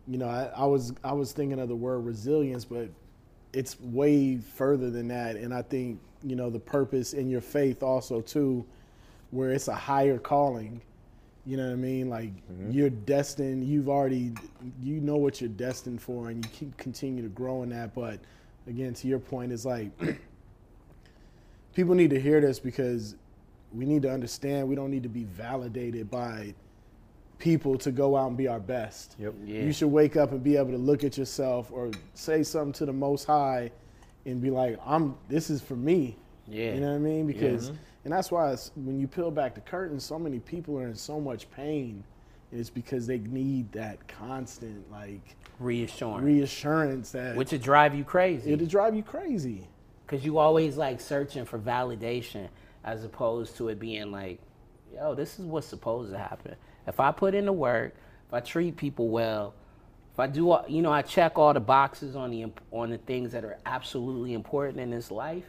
[0.08, 2.90] you know, I, I was I was thinking of the word resilience, but
[3.54, 5.36] it's way further than that.
[5.36, 8.66] And I think you know the purpose in your faith also too,
[9.32, 10.82] where it's a higher calling.
[11.46, 12.10] You know what I mean?
[12.10, 12.72] Like mm-hmm.
[12.72, 13.64] you're destined.
[13.68, 14.34] You've already,
[14.84, 17.96] you know what you're destined for, and you keep continue to grow in that.
[17.96, 18.20] But
[18.68, 19.90] again, to your point, it's like
[21.74, 23.16] people need to hear this because
[23.74, 26.54] we need to understand we don't need to be validated by
[27.40, 29.16] people to go out and be our best.
[29.20, 29.34] Yep.
[29.46, 29.62] Yeah.
[29.62, 32.86] You should wake up and be able to look at yourself or say something to
[32.86, 33.72] the Most High,
[34.26, 35.16] and be like, "I'm.
[35.30, 36.74] This is for me." Yeah.
[36.74, 37.28] You know what I mean?
[37.28, 37.70] Because,
[38.06, 40.96] and that's why it's, when you peel back the curtain, so many people are in
[40.96, 42.04] so much pain
[42.54, 48.54] It's because they need that constant like reassurance, reassurance that Which would drive you crazy.
[48.54, 49.68] it'll drive you crazy.
[50.08, 52.48] Cause you always like searching for validation
[52.86, 54.40] as opposed to it being like,
[54.94, 56.56] yo, this is what's supposed to happen.
[56.88, 57.96] If I put in the work,
[58.28, 59.54] if I treat people well,
[60.14, 62.98] if I do, all- you know, I check all the boxes on the on the
[62.98, 65.46] things that are absolutely important in this life.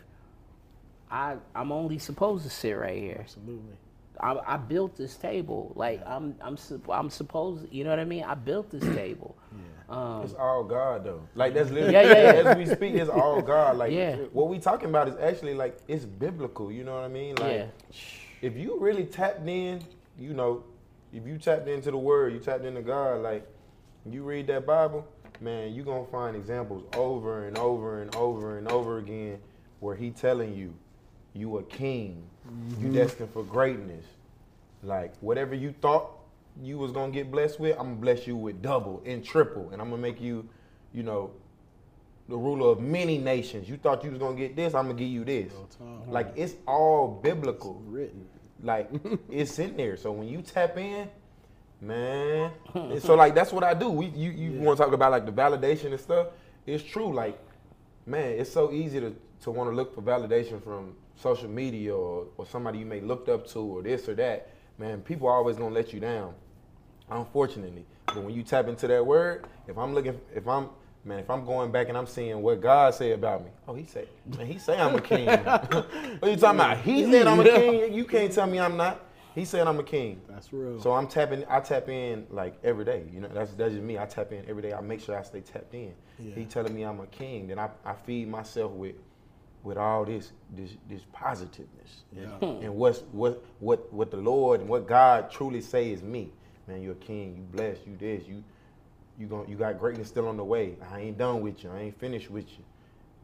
[1.11, 3.17] I I'm only supposed to sit right here.
[3.21, 3.75] Absolutely.
[4.21, 5.73] I, I built this table.
[5.75, 6.59] Like I'm I'm
[6.91, 7.67] I'm supposed.
[7.73, 8.25] You know what I mean?
[8.25, 9.37] I built this table.
[9.89, 11.23] Um, It's all God though.
[11.35, 12.51] Like that's literally Yeah, yeah, yeah.
[12.51, 13.79] as we speak, it's all God.
[13.79, 14.17] Like Yeah.
[14.35, 16.71] what we talking about is actually like it's biblical.
[16.71, 17.37] You know what I mean?
[17.37, 17.67] Like Yeah.
[18.43, 19.83] If you really tapped in,
[20.19, 20.65] you know,
[21.13, 23.23] if you tapped into the Word, you tapped into God.
[23.23, 23.47] Like
[24.11, 25.07] you read that Bible,
[25.41, 29.39] man, you're gonna find examples over and over and over and over again
[29.81, 30.75] where He telling you,
[31.35, 32.23] you a king,
[32.79, 32.95] you mm-hmm.
[32.95, 34.05] destined for greatness.
[34.83, 36.11] Like whatever you thought
[36.63, 39.81] you was gonna get blessed with, I'm gonna bless you with double and triple, and
[39.81, 40.49] I'm gonna make you,
[40.93, 41.31] you know,
[42.29, 43.69] the ruler of many nations.
[43.69, 45.53] You thought you was gonna get this, I'm gonna give you this.
[46.07, 47.83] Like it's all biblical.
[47.87, 48.27] Written.
[48.63, 48.91] Like
[49.31, 49.97] it's in there.
[49.97, 51.09] So when you tap in,
[51.81, 52.53] man.
[53.01, 53.89] so like that's what I do.
[53.89, 56.29] We you, you want to talk about like the validation and stuff.
[56.67, 57.15] It's true.
[57.15, 57.39] Like,
[58.05, 62.27] man, it's so easy to to want to look for validation from social media or,
[62.37, 64.51] or somebody you may looked up to or this or that.
[64.77, 66.35] Man, people are always gonna let you down.
[67.11, 67.87] Unfortunately.
[68.07, 70.69] But when you tap into that word, if I'm looking if I'm
[71.05, 73.87] Man, if I'm going back and I'm seeing what God said about me, oh, he
[73.87, 75.27] said, man, he say I'm a king.
[75.27, 75.87] what
[76.23, 76.79] are you talking about?
[76.79, 77.95] He said I'm a king.
[77.95, 79.05] You can't tell me I'm not.
[79.35, 80.21] He said I'm a king.
[80.29, 80.81] That's real.
[80.81, 81.45] So I'm tapping.
[81.49, 83.05] I tap in like every day.
[83.13, 83.97] You know, that's that's just me.
[83.97, 84.73] I tap in every day.
[84.73, 85.95] I make sure I stay tapped in.
[86.19, 86.35] Yeah.
[86.35, 87.47] He telling me I'm a king.
[87.47, 88.97] Then I, I feed myself with
[89.63, 92.03] with all this this this positiveness.
[92.17, 92.65] And, hmm.
[92.65, 96.33] and what's what what what the Lord and what God truly say is me.
[96.67, 97.37] Man, you're a king.
[97.37, 97.87] You blessed.
[97.87, 98.27] You this.
[98.27, 98.43] You
[99.19, 100.77] you gon' you got greatness still on the way.
[100.91, 101.71] I ain't done with you.
[101.71, 102.65] I ain't finished with you.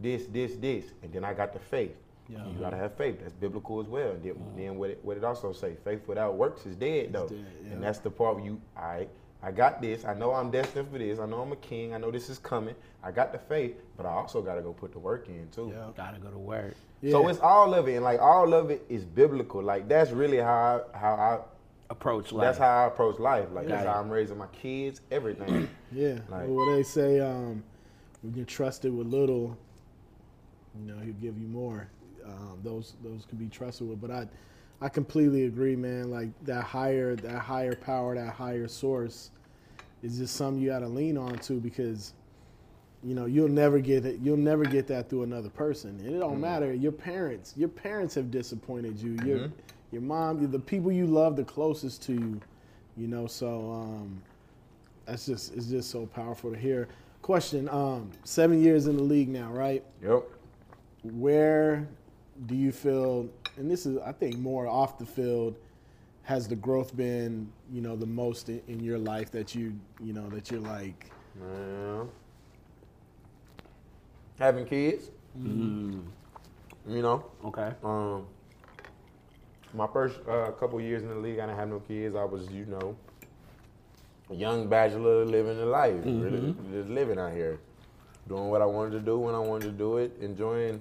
[0.01, 0.87] This this this.
[1.03, 1.95] And then I got the faith.
[2.29, 2.47] Yeah.
[2.47, 3.21] You gotta have faith.
[3.21, 4.11] That's biblical as well.
[4.11, 5.77] And then, then what it, what it also say?
[5.85, 7.29] Faith without works is dead though.
[7.29, 7.73] dead, yeah.
[7.73, 9.07] And that's the part where you I
[9.43, 10.05] I got this.
[10.05, 11.19] I know I'm destined for this.
[11.19, 11.95] I know I'm a king.
[11.95, 12.75] I know this is coming.
[13.03, 15.73] I got the faith, but I also gotta go put the work in too.
[15.75, 15.91] Yeah.
[15.97, 16.75] Gotta go to work.
[17.11, 19.63] So it's all of it, and like all of it is biblical.
[19.63, 21.54] Like that's really how I, how I
[21.91, 22.45] Approach life.
[22.47, 23.49] that's how I approach life.
[23.53, 25.69] Like that's how I'm raising my kids, everything.
[25.93, 26.15] Yeah.
[26.29, 27.63] Like- well, what they say, um,
[28.23, 29.57] when you're trusted with little,
[30.81, 31.87] you know, he'll give you more.
[32.25, 34.01] Um, those those can be trusted with.
[34.01, 34.27] But I,
[34.81, 36.11] I completely agree, man.
[36.11, 39.31] Like that higher that higher power, that higher source,
[40.03, 42.15] is just something you got to lean on to because,
[43.05, 44.19] you know, you'll never get it.
[44.21, 45.91] You'll never get that through another person.
[46.01, 46.73] And it don't matter.
[46.73, 49.17] Your parents, your parents have disappointed you.
[49.25, 49.51] Your
[49.95, 52.41] your mom, the people you love the closest to you.
[52.97, 53.73] You know, so.
[53.73, 54.23] Um,
[55.07, 56.89] that's just it's just so powerful to hear.
[57.23, 59.85] Question: um, Seven years in the league now, right?
[60.03, 60.25] yep.
[61.03, 61.87] Where
[62.47, 63.29] do you feel?
[63.57, 65.57] And this is, I think, more off the field.
[66.23, 70.15] Has the growth been, you know, the most in, in your life that you, you
[70.15, 72.09] know, that you're like, Man.
[74.39, 75.11] Having kids.
[75.39, 76.01] Mm-hmm.
[76.89, 77.27] You know.
[77.45, 77.73] Okay.
[77.83, 78.27] Um,
[79.75, 82.15] my first uh, couple years in the league, I didn't have no kids.
[82.15, 82.97] I was, you know,
[84.31, 87.59] a young bachelor living the life, really, just living out here,
[88.29, 90.81] doing what I wanted to do when I wanted to do it, enjoying,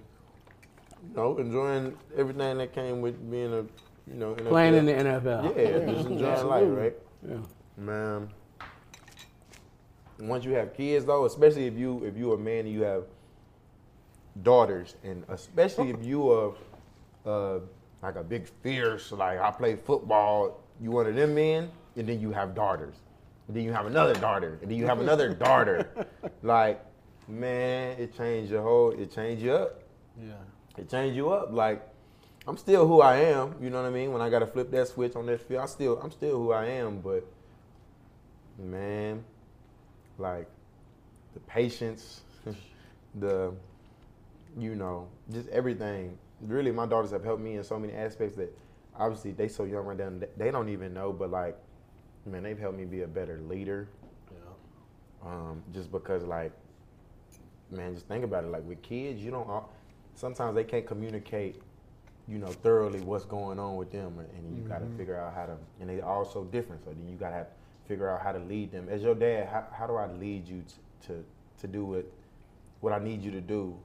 [1.10, 3.66] you know, enjoying everything that came with being a,
[4.10, 4.50] you know, NFL.
[4.50, 5.58] Playing in the NFL.
[5.58, 6.94] Yeah, just enjoying life, right?
[7.28, 7.38] Yeah.
[7.76, 8.30] Man,
[10.20, 13.04] once you have kids though, especially if you if you a man and you have
[14.44, 16.54] daughters, and especially if you are
[17.26, 17.60] uh,
[18.04, 22.20] like a big fierce, like I play football, you one of them men, and then
[22.20, 22.96] you have daughters,
[23.48, 25.90] and then you have another daughter, and then you have another daughter,
[26.44, 26.84] like
[27.28, 29.84] man, it changed your whole, it changed you up
[30.22, 30.34] yeah,
[30.78, 31.52] it changed you up.
[31.52, 31.88] Like
[32.48, 33.56] I'm still who I am.
[33.62, 34.12] You know what I mean?
[34.12, 36.66] When I gotta flip that switch on that field, I still I'm still who I
[36.66, 37.00] am.
[37.00, 37.26] But
[38.60, 39.24] man,
[40.18, 40.48] like
[41.34, 42.22] the patience,
[43.16, 43.54] the
[44.58, 46.18] you know, just everything.
[46.48, 48.56] Really, my daughters have helped me in so many aspects that
[48.98, 50.12] obviously they so young right now.
[50.38, 51.58] They don't even know, but like,
[52.26, 53.88] man, they've helped me be a better leader.
[54.32, 55.30] yeah.
[55.30, 56.52] Um, just because like
[57.72, 58.48] man, just think about it.
[58.52, 59.48] Like with kids, you don't.
[59.50, 59.70] al-
[60.16, 61.60] Sometimes they can't communicate,
[62.28, 65.48] you know, thoroughly what's going on with them, and you got to figure out how
[65.48, 65.58] to.
[65.80, 67.48] And they all so different, so then you got to have
[67.88, 68.88] figure out how to lead them.
[68.90, 71.24] As your dad, how, how do I lead you t- to
[71.62, 72.06] to do what
[72.82, 73.76] what I need you to do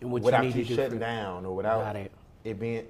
[0.00, 2.12] And what without you you, to shutting down or without it.
[2.44, 2.86] it being.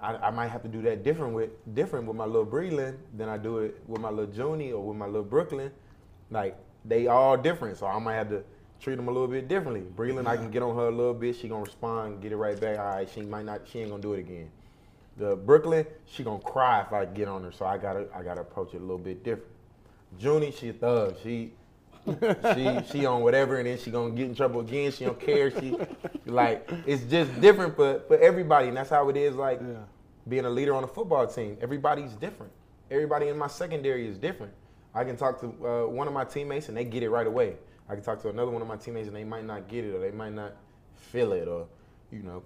[0.00, 3.28] I, I might have to do that different with different with my little Breland than
[3.28, 5.70] I do it with my little Junie or with my little Brooklyn.
[6.30, 8.44] Like they all different, so I might have to
[8.80, 9.82] treat them a little bit differently.
[9.96, 11.36] Breland, I can get on her a little bit.
[11.36, 12.78] She gonna respond, get it right back.
[12.78, 13.62] All right, she might not.
[13.66, 14.50] She ain't gonna do it again.
[15.16, 18.42] The Brooklyn, she gonna cry if I get on her, so I gotta I gotta
[18.42, 19.50] approach it a little bit different.
[20.18, 21.16] Junie, she a thug.
[21.22, 21.52] She
[22.06, 24.92] she she on whatever, and then she gonna get in trouble again.
[24.92, 25.50] She don't care.
[25.50, 25.76] She
[26.26, 29.34] like it's just different for for everybody, and that's how it is.
[29.34, 29.76] Like Yeah.
[30.28, 32.52] being a leader on a football team, everybody's different.
[32.90, 34.52] Everybody in my secondary is different.
[34.94, 37.56] I can talk to uh, one of my teammates and they get it right away.
[37.88, 39.94] I can talk to another one of my teammates and they might not get it
[39.94, 40.52] or they might not
[40.94, 41.66] feel it or
[42.12, 42.42] you know,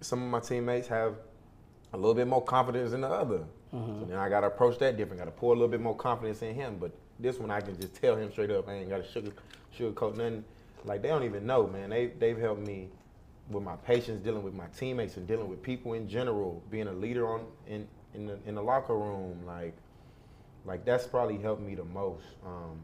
[0.00, 1.16] some of my teammates have
[1.92, 3.44] a little bit more confidence than the other.
[3.72, 5.18] So then I gotta approach that different.
[5.18, 6.78] Gotta pour a little bit more confidence in him.
[6.80, 8.68] But this one I can just tell him straight up.
[8.68, 9.32] I ain't gotta sugar
[9.76, 10.44] sugarcoat nothing.
[10.84, 11.90] Like they don't even know, man.
[11.90, 12.88] They they've helped me
[13.50, 16.62] with my patience, dealing with my teammates, and dealing with people in general.
[16.70, 19.74] Being a leader on in in the, in the locker room, like
[20.64, 22.24] like that's probably helped me the most.
[22.44, 22.80] Um,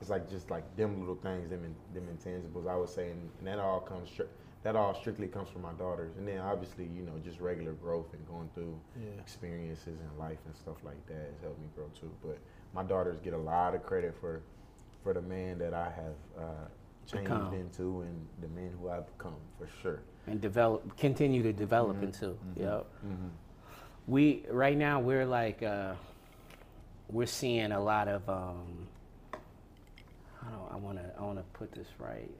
[0.00, 2.68] it's like just like them little things, them in, them intangibles.
[2.68, 4.26] I would say, and, and that all comes stri-
[4.64, 8.12] that all strictly comes from my daughters, and then obviously you know just regular growth
[8.12, 9.20] and going through Yeah.
[9.20, 12.10] experiences in life and stuff like that has helped me grow too.
[12.22, 12.38] But
[12.74, 14.40] my daughters get a lot of credit for
[15.02, 16.42] for the man that I have uh,
[17.06, 17.54] changed Become.
[17.54, 20.00] into and the men who I've become for sure.
[20.28, 22.36] and develop, continue to develop into.
[22.56, 22.86] Yep.
[24.06, 25.94] We right now we're like uh,
[27.08, 28.28] we're seeing a lot of.
[28.28, 28.86] Um,
[29.34, 30.72] I don't.
[30.72, 31.04] I want to.
[31.18, 32.30] I want to put this right.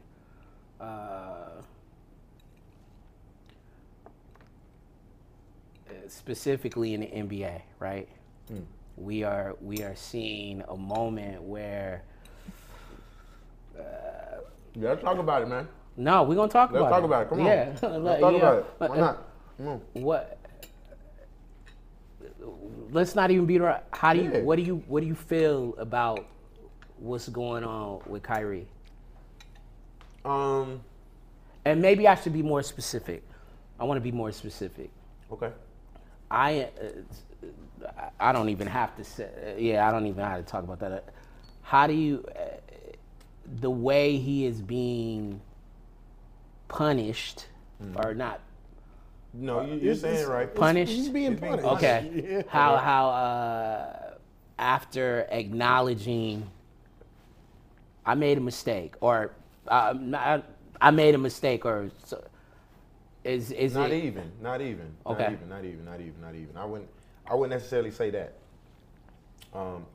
[0.81, 1.61] Uh,
[6.09, 8.09] specifically in the NBA, right?
[8.97, 12.03] We are we are seeing a moment where
[14.75, 15.69] Yeah, let's talk about it, man.
[15.97, 17.05] no, we're gonna talk Let's about talk it.
[17.07, 17.29] about it.
[17.29, 17.47] Come on.
[17.47, 17.65] yeah.
[17.69, 18.39] Let's talk Yeah.
[18.39, 18.67] about it.
[18.79, 19.23] Why Uh, not?
[19.59, 19.81] Come on.
[19.95, 20.39] what
[22.91, 24.41] let's not even beat around how do you Yeah.
[24.43, 26.25] what do you what do you feel about
[26.99, 28.67] what's going on with Kyrie
[30.25, 30.83] Um.
[31.65, 33.23] and maybe I should be more specific
[33.81, 34.91] I want to be more specific
[35.31, 35.51] Okay.
[36.31, 36.89] I uh,
[38.21, 41.05] I don't even have to say yeah I don't even have to talk about that
[41.63, 42.41] how do you uh,
[43.61, 45.41] the way he is being
[46.69, 47.47] punished
[47.97, 48.41] or not
[49.35, 50.55] No, you, you're saying it's- right.
[50.55, 50.93] Punished?
[50.93, 51.69] He's being He's being punished.
[51.77, 52.25] Okay.
[52.29, 52.43] Yeah.
[52.49, 54.11] How how uh,
[54.59, 56.49] after acknowledging
[58.05, 59.33] I made a mistake or
[59.69, 60.43] uh, I,
[60.81, 62.23] I made a mistake or so,
[63.25, 64.31] is is Not it even.
[64.41, 64.89] Not even.
[65.07, 65.25] Okay.
[65.25, 65.49] Not even.
[65.49, 65.85] Not even.
[65.85, 66.21] Not even.
[66.21, 66.57] Not even.
[66.57, 66.91] I wouldn't.
[67.27, 68.35] I wouldn't necessarily say that.
[69.55, 69.87] Um.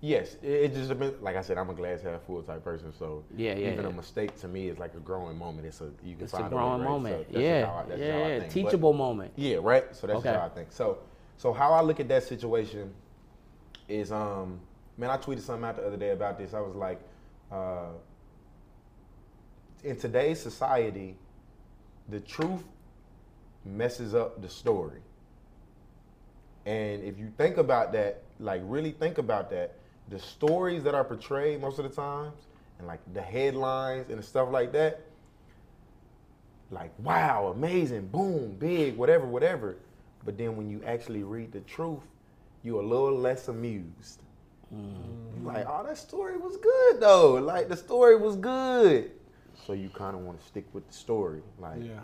[0.00, 1.22] Yes, it, it just depends.
[1.22, 3.90] Like I said, I'm a glass half full type person, so Yeah, yeah, even yeah.
[3.90, 5.66] a mistake to me is like a growing moment.
[5.66, 8.26] It's a you can it's a growing moment So yeah I- that's yeah, yeah.
[8.40, 8.42] think.
[8.42, 9.84] But- teachable moment Yeah, right.
[9.96, 10.34] So that's Okay.
[10.34, 10.72] how I think.
[10.72, 10.98] So,
[11.38, 12.92] so how I look at that situation
[13.88, 14.60] is, um,
[14.98, 16.52] man, I tweeted something out the other day about this.
[16.52, 17.00] I was like,
[17.50, 17.92] uh,
[19.84, 21.16] in today's society,
[22.10, 22.62] the truth
[23.64, 25.00] messes up the story.
[26.66, 29.74] And if you think about that, like really think about that,
[30.08, 32.40] the stories that are portrayed most of the times,
[32.78, 35.00] and like the headlines and the stuff like that,
[36.70, 39.76] like wow, amazing, boom, big, whatever, whatever.
[40.24, 42.00] But then when you actually read the truth,
[42.62, 44.22] you're a little less amused.
[44.74, 45.44] Mm-hmm.
[45.44, 47.34] You're Like, oh, that story was good though.
[47.34, 49.10] Like the story was good.
[49.66, 52.00] So you kind of want to stick with the story, like Yeah.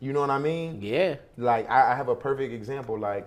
[0.00, 0.80] you know what I mean?
[0.82, 3.26] yeah like I, I have a perfect example like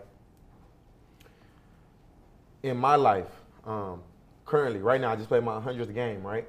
[2.66, 3.30] in my life
[3.66, 4.02] um,
[4.46, 6.48] currently right now i just played my 100th game right?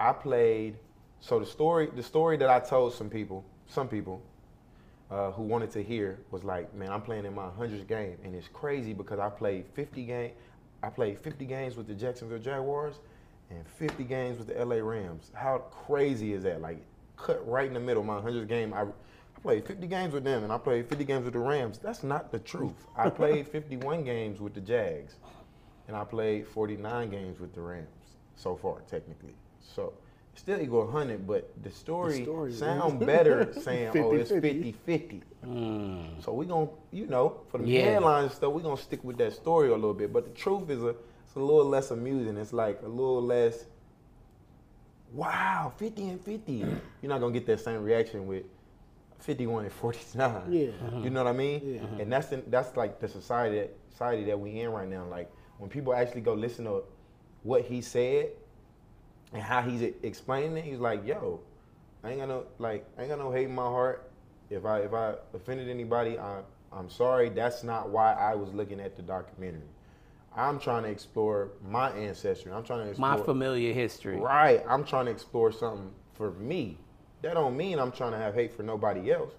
[0.00, 0.76] I played
[1.20, 4.20] so the story the story that i told some people some people
[5.10, 8.16] uh, who wanted to hear was like man i'm playing in my 100th game.
[8.24, 10.32] And it's crazy because i played 50 game
[10.82, 12.96] i played 50 games with the jacksonville jaguars
[13.50, 15.30] and 50 games with the la rams.
[15.34, 16.60] How crazy is that?
[16.60, 16.82] Like
[17.16, 18.74] cut right in the middle my 100th game.
[18.74, 18.82] I
[19.36, 21.78] I played 50 games with them and I played 50 games with the Rams.
[21.78, 22.86] That's not the truth.
[22.96, 25.16] I played 51 games with the Jags
[25.88, 27.88] and I played 49 games with the Rams
[28.36, 29.34] so far, technically.
[29.60, 29.92] So
[30.34, 34.74] still equal 100, but the story, story is- sound better saying, oh, it's 50-50.
[34.88, 35.22] 50-50.
[35.46, 36.24] Mm.
[36.24, 37.82] So we're going to, you know, for the Yeah.
[37.82, 40.12] headlines stuff, we going to stick with that story a little bit.
[40.12, 42.36] But the truth is a, it's a little less amusing.
[42.36, 43.66] It's like a little less,
[45.12, 46.52] wow, 50 and 50.
[46.54, 48.44] You're not going to get that same reaction with
[49.20, 50.52] 51 and 49.
[50.52, 50.66] Yeah.
[50.66, 51.04] Mm-hmm.
[51.04, 51.60] You know what I mean?
[51.64, 51.80] Yeah.
[51.80, 52.00] Mm-hmm.
[52.00, 55.04] And that's the, that's like the society that, society that we in right now.
[55.04, 56.82] Like when people actually go listen to
[57.42, 58.30] what he said
[59.32, 61.40] and how he's explaining it, he's like, "Yo,
[62.02, 64.10] I ain't got no like I ain't got no hate in my heart.
[64.50, 66.40] If I if I offended anybody, I,
[66.72, 67.30] I'm sorry.
[67.30, 69.62] That's not why I was looking at the documentary.
[70.36, 72.52] I'm trying to explore my ancestry.
[72.52, 74.16] I'm trying to explore My familiar history.
[74.16, 74.64] Right.
[74.68, 76.76] I'm trying to explore something for me.
[77.22, 79.32] That don't mean I'm trying to have hate for nobody else.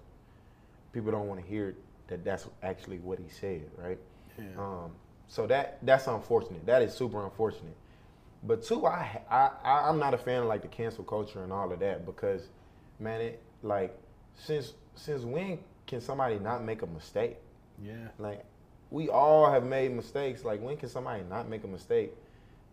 [0.92, 1.76] People don't want to hear
[2.08, 3.98] that that's actually what he said, right?
[4.58, 4.92] Um,
[5.28, 6.64] so that that's unfortunate.
[6.66, 7.76] That is super unfortunate.
[8.42, 11.52] But two, I, I I- I'm not a fan of like the cancel culture and
[11.52, 12.48] all of that because,
[13.00, 13.96] man, it like
[14.34, 17.36] since since when can somebody not make a mistake?
[17.82, 18.08] Yeah.
[18.18, 18.44] Like,
[18.90, 20.44] we all have made mistakes.
[20.44, 22.12] Like, when can somebody not make a mistake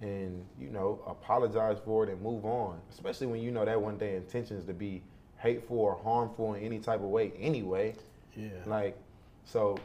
[0.01, 2.79] and, you know, apologize for it and move on?
[2.89, 5.01] Especially when you know that one day intentions to be
[5.37, 7.93] hateful or harmful in any type of way anyway.
[8.35, 8.49] Yeah.
[8.65, 8.97] Like,
[9.43, 9.77] so,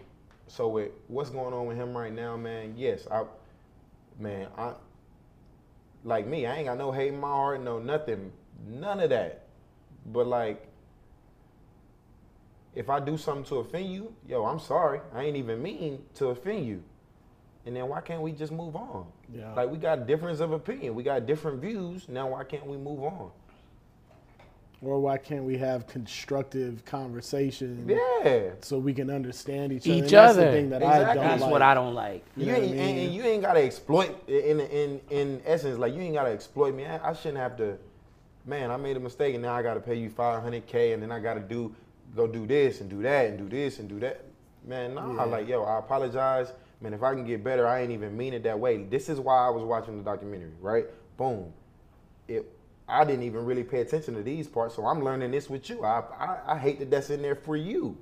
[0.48, 3.24] so with what's going on with him right now, man, yes, I,
[4.18, 4.72] man, I,
[6.04, 8.32] like me, I ain't got no hate in my heart, no nothing,
[8.66, 9.46] none of that.
[10.06, 10.66] But like,
[12.74, 15.00] if I do something to offend you, yo, I'm sorry.
[15.12, 16.82] I ain't even mean to offend you.
[17.66, 19.06] And then why can't we just move on?
[19.30, 19.52] Yeah.
[19.52, 22.08] Like we got difference of opinion, we got different views.
[22.08, 23.30] Now why can't we move on?
[24.80, 28.50] Or why can't we have constructive conversation Yeah.
[28.60, 29.96] so we can understand each, Each other?
[30.04, 30.44] And That's other.
[30.46, 31.14] the thing that I Exactly.
[31.16, 31.50] don't That's like.
[31.50, 32.24] what I don't like.
[32.36, 32.88] You You know what ain't, I mean?
[32.88, 35.78] and, and you ain't gotta exploit in in in essence.
[35.78, 36.86] Like you ain't gotta exploit me.
[36.86, 37.76] I, I shouldn't have to.
[38.46, 41.02] Man, I made a mistake, and now I gotta pay you five hundred k, and
[41.02, 41.74] then I gotta do
[42.14, 44.24] go do this and do that and do this and do that.
[44.64, 45.12] Man, nah.
[45.12, 45.24] Yeah.
[45.24, 46.52] Like yo, I apologize.
[46.80, 48.84] Man, if I can get better, I ain't even mean it that way.
[48.84, 50.52] This is why I was watching the documentary.
[50.60, 50.86] Right?
[51.16, 51.52] Boom.
[52.28, 52.48] It.
[52.88, 55.84] I didn't even really pay attention to these parts, so I'm learning this with you.
[55.84, 57.96] I I, I hate that that's in there for you.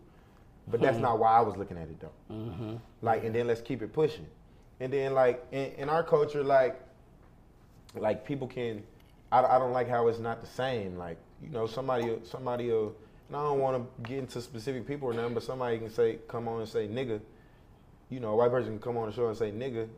[0.69, 1.03] But that's hmm.
[1.03, 2.35] not why I was looking at it though.
[2.35, 2.75] Mm-hmm.
[3.03, 4.27] Like, and then let's keep it pushing.
[4.81, 6.81] And then like in, in our culture, like,
[7.95, 8.83] like people can,
[9.31, 10.97] I, I don't like how it's not the same.
[10.97, 12.95] Like, you know, somebody, somebody, will,
[13.29, 16.19] and I don't want to get into specific people or nothing, but somebody can say,
[16.29, 17.21] come on and say nigga.
[18.09, 19.89] You know, a white person can come on the show and say nigga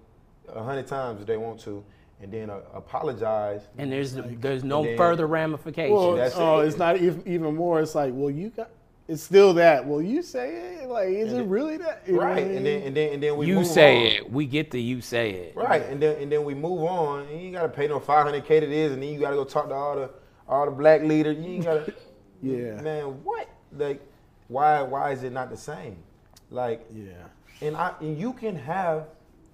[0.48, 1.84] a hundred times if they want to,
[2.20, 3.62] and then uh, apologize.
[3.78, 5.96] And there's there's no then- further ramifications.
[5.96, 6.66] Well, That's oh, it.
[6.68, 7.80] it's not even, even more.
[7.80, 8.70] It's like, well, you got.
[9.06, 9.86] It's still that.
[9.86, 10.88] Well, you say it.
[10.88, 12.02] Like, is And it then- really that?
[12.06, 14.06] You Right, what and then and then and then we you move say on.
[14.16, 14.30] it.
[14.32, 15.56] We get the you say it.
[15.56, 17.20] Right, and then and then we move on.
[17.22, 19.36] And you ain't gotta pay no five hundred k to this, and then you gotta
[19.36, 20.10] go talk to all the
[20.46, 21.38] all the black leaders.
[21.38, 21.92] You ain't gotta.
[22.40, 22.80] Yeah.
[22.82, 23.48] Man, what?
[23.76, 24.00] Like,
[24.46, 25.96] why why is it not the same?
[26.50, 27.14] Like, yeah.
[27.60, 29.06] and I and you can have,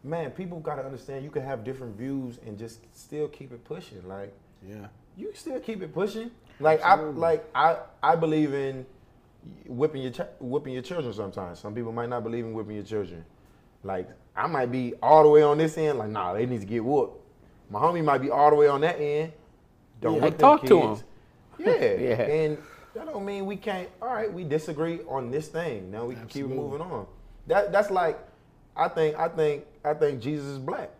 [0.04, 0.30] man.
[0.30, 1.24] People gotta understand.
[1.24, 4.06] You can have different views and just still keep it pushing.
[4.06, 4.32] Like,
[4.66, 4.86] Yeah.
[5.16, 6.30] you can still keep it pushing.
[6.60, 8.86] Like I like I I believe in
[9.66, 11.12] whipping your ch- whipping your children.
[11.12, 13.24] Sometimes some people might not believe in whipping your children.
[13.82, 15.98] Like I might be all the way on this end.
[15.98, 17.20] Like nah, they need to get whooped.
[17.70, 19.32] My homie might be all the way on that end.
[20.00, 20.22] Don't Yeah.
[20.22, 20.96] whip Like, them talk to him.
[21.58, 21.74] Yeah.
[21.94, 22.22] Yeah.
[22.22, 22.58] and
[22.94, 23.88] that don't mean we can't.
[24.00, 25.90] All right, we disagree on this thing.
[25.90, 27.06] Now we can keep moving on.
[27.48, 28.18] That that's like
[28.76, 30.90] I think I think I think Jesus is black.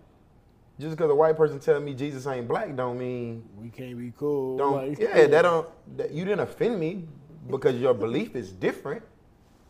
[0.78, 4.12] Just because a white person tell me Jesus ain't black don't mean We can't be
[4.18, 4.58] cool.
[4.58, 7.06] don't like- yeah that don't that you didn't offend me
[7.48, 9.02] because your belief is different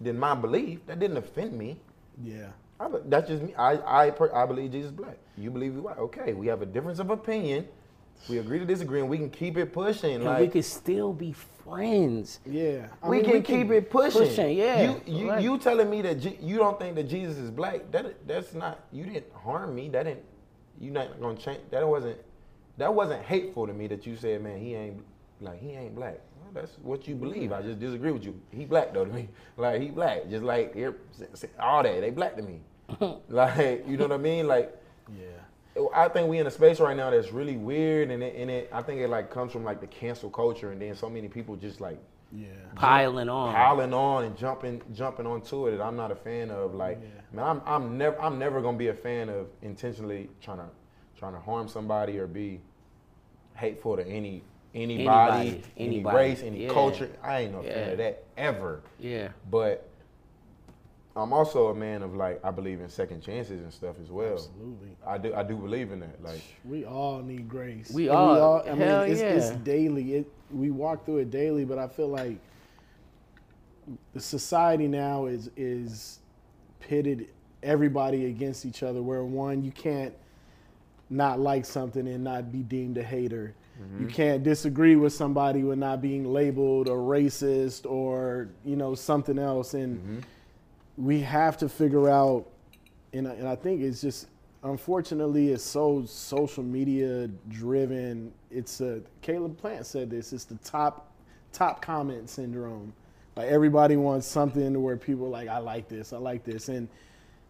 [0.01, 0.87] than my belief.
[0.87, 1.79] That didn't offend me.
[2.23, 2.49] Yeah.
[2.81, 3.55] I, that's just me.
[3.55, 3.75] I
[4.09, 5.19] I, I believe jesus black.
[5.37, 5.99] You believe you white.
[5.99, 7.69] Okay we have a difference of opinion.
[8.29, 10.15] We agree to disagree and we can keep it pushing.
[10.15, 11.35] And like we could still be
[11.65, 12.41] friends.
[12.47, 12.87] Yeah.
[13.03, 14.23] I we mean, can keep it pushing.
[14.23, 14.83] pushing, yeah.
[14.83, 15.43] You you, Right.
[15.43, 17.91] you telling me that Je- you don't think that Jesus is black?
[17.91, 18.81] That that's not.
[18.93, 19.89] You didn't harm me.
[19.89, 20.25] That didn't.
[20.81, 21.61] You not gonna change.
[21.71, 22.19] That wasn't.
[22.77, 23.87] That wasn't hateful to me.
[23.87, 25.03] That you said, man, he ain't
[25.41, 26.19] like he ain't black.
[26.43, 27.53] Well, that's what you believe.
[27.53, 28.39] I just disagree with you.
[28.51, 29.29] He black though to me.
[29.57, 30.29] Like he black.
[30.29, 30.77] Just like
[31.61, 32.01] all that.
[32.01, 32.61] They black to me.
[33.29, 34.47] like you know what I mean?
[34.47, 34.75] Like
[35.17, 35.27] Yeah.
[35.95, 38.70] I think we in a space right now that's really weird, and it, and it
[38.72, 41.57] I think it like comes from like the cancel culture, and then so many people
[41.57, 41.99] just like
[42.33, 42.47] Yeah.
[42.77, 43.55] Piling on.
[43.55, 46.75] piling on and jumping jumping onto it that I'm not a fan of.
[46.75, 47.01] Like,
[47.33, 50.68] man, I'm I'm never I'm never gonna be a fan of intentionally trying to
[51.16, 52.61] trying to harm somebody or be
[53.55, 54.43] hateful to any
[54.75, 55.05] anybody,
[55.49, 56.16] Anybody, any anybody.
[56.16, 56.72] race, any Yeah.
[56.72, 57.11] culture.
[57.22, 58.81] I ain't no fan of that ever.
[58.99, 59.29] Yeah.
[59.51, 59.89] But
[61.17, 64.35] I'm also a man of like I believe in second chances and stuff as well.
[64.35, 64.97] Absolutely.
[65.07, 66.23] I do I do believe in that.
[66.23, 67.91] Like We all need grace.
[67.93, 69.59] We And all- I mean, hell it's, it's yeah.
[69.62, 70.15] daily.
[70.15, 72.39] It we walk through it daily, but I feel like
[74.12, 76.19] the society now is is
[76.81, 77.29] pitted
[77.62, 79.01] everybody against each other.
[79.01, 80.15] Where one, you can't
[81.11, 83.55] not like something and not be deemed a hater.
[83.81, 84.03] Mm-hmm.
[84.03, 89.39] You can't disagree with somebody with not being labeled a racist or you know something
[89.39, 89.75] else.
[89.75, 90.19] And mm-hmm.
[90.97, 92.47] We have to figure out
[93.15, 94.27] and I, and I think it's just
[94.63, 98.33] unfortunately it's so social media driven.
[98.51, 100.33] It's a Caleb Plant said this.
[100.33, 101.11] It's the top
[101.53, 102.93] top comment syndrome.
[103.37, 106.89] Like everybody wants something where people are like, I like this, I like this, and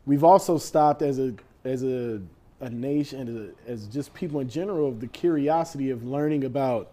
[0.07, 1.35] we've also stopped as a
[1.65, 2.21] as a
[2.61, 6.93] a nation, as, as just people in general, of the curiosity of learning about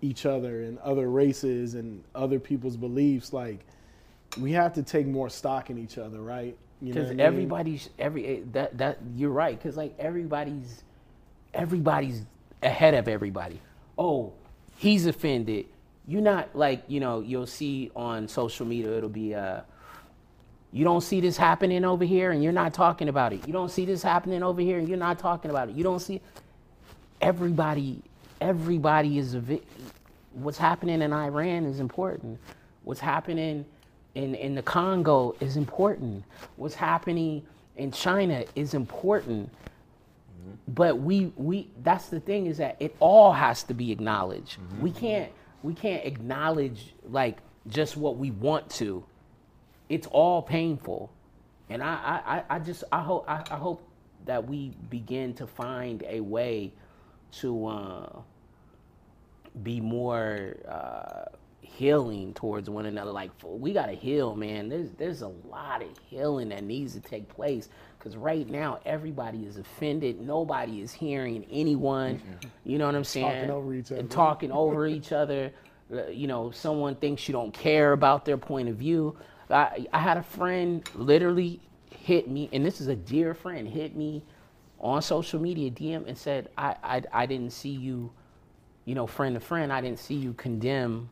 [0.00, 3.32] each other and other races and other people's beliefs.
[3.32, 3.60] Like
[4.38, 6.56] we have to take more stock in each other, right?
[6.80, 7.20] You know Because I mean?
[7.20, 9.56] everybody's every eh, that that you're right.
[9.58, 10.82] Because like everybody's
[11.54, 12.22] everybody's
[12.62, 13.60] ahead of everybody.
[13.98, 14.32] Oh,
[14.78, 15.66] he's offended.
[16.06, 17.20] You're not like you know.
[17.20, 18.96] You'll see on social media.
[18.96, 19.60] It'll be uh,
[20.72, 23.46] you don't see this happening over here, and you're not talking about it.
[23.46, 25.76] You don't see this happening over here, and you're not talking about it.
[25.76, 26.20] You don't see
[27.20, 28.02] everybody.
[28.40, 29.62] Everybody is a vi-
[30.32, 32.40] what's happening in Iran is important.
[32.84, 33.64] What's happening
[34.14, 36.24] in, in the Congo is important.
[36.56, 37.42] What's happening
[37.76, 39.50] in China is important.
[40.68, 44.58] But we we that's the thing is that it all has to be acknowledged.
[44.80, 45.30] We can't
[45.62, 47.38] we can't acknowledge like
[47.68, 49.04] just what we want to.
[49.88, 51.10] It's all painful.
[51.70, 53.86] And I, I, I- I just I hope I, I hope
[54.26, 56.72] that we begin to find a way
[57.40, 58.08] to uh,
[59.62, 61.24] be more uh,
[61.62, 63.12] healing towards one another.
[63.12, 64.68] Like we gotta heal, man.
[64.68, 69.46] There's there's a lot of healing that needs to take place because right now everybody
[69.46, 70.20] is offended.
[70.20, 72.20] Nobody is hearing anyone.
[72.64, 73.26] You know what I'm saying?
[73.26, 74.00] Talking over each other.
[74.00, 75.52] And talking over each other.
[75.92, 79.16] Uh, You know, someone thinks you don't care about their point of view.
[79.50, 81.60] I, I had a friend literally
[81.90, 84.22] hit me, and this is a dear friend, hit me
[84.80, 88.10] on social media DM and said, I, I, I didn't see you,
[88.86, 91.10] you know, friend to friend, I didn't see you condemn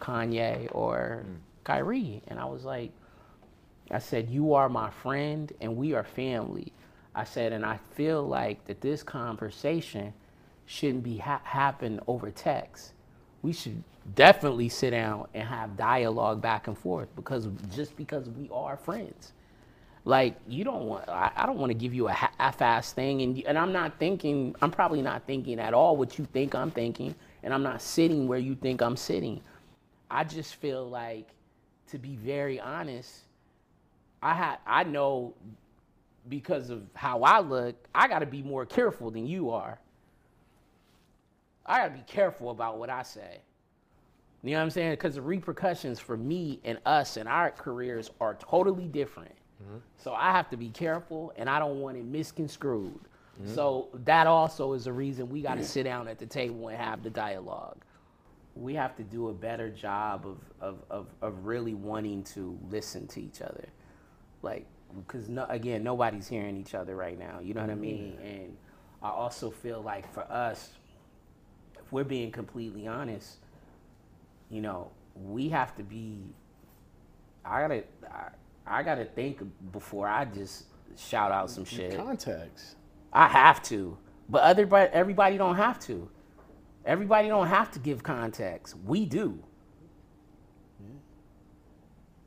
[0.00, 1.36] Kanye or mm.
[1.64, 2.22] Kyrie.
[2.28, 2.92] And I was like,
[3.90, 6.72] I said, You are my friend and we are family.
[7.14, 10.12] I said, and I feel like that this conversation
[10.66, 12.92] shouldn't be ha- happen over text.
[13.42, 13.82] We should
[14.16, 19.32] definitely sit down and have dialogue back and forth because just because we are friends.
[20.04, 23.22] Like you don't want, I, I don't want to give you a ha- half-ass thing,
[23.22, 26.70] and and I'm not thinking, I'm probably not thinking at all what you think I'm
[26.70, 29.40] thinking, and I'm not sitting where you think I'm sitting.
[30.14, 31.28] I just feel like,
[31.88, 33.22] to be very honest,
[34.22, 35.34] I had I know
[36.28, 39.78] because of how I look, I got to be more careful than you are.
[41.66, 43.40] I got to be careful about what I say.
[44.44, 44.92] You know what I'm saying?
[44.92, 49.34] Because the repercussions for me and us and our careers are totally different.
[49.62, 49.78] Mm-hmm.
[49.96, 53.00] So I have to be careful, and I don't want it misconstrued.
[53.42, 53.54] Mm-hmm.
[53.54, 56.78] So that also is a reason we got to sit down at the table and
[56.78, 57.78] have the dialogue.
[58.56, 63.06] We have to do a better job of, of, of, of really wanting to listen
[63.08, 63.68] to each other.
[64.42, 67.40] Like, because no, again, nobody's hearing each other right now.
[67.42, 68.16] You know what I mean?
[68.22, 68.56] And
[69.02, 70.70] I also feel like for us,
[71.74, 73.38] if we're being completely honest,
[74.50, 76.18] you know, we have to be.
[77.44, 78.28] I gotta, I,
[78.66, 79.42] I gotta think
[79.72, 80.64] before I just
[80.96, 81.96] shout out some shit.
[81.96, 82.76] Context.
[83.12, 83.96] I have to,
[84.28, 86.08] but everybody, everybody don't have to.
[86.84, 88.76] Everybody don't have to give context.
[88.84, 89.38] We do.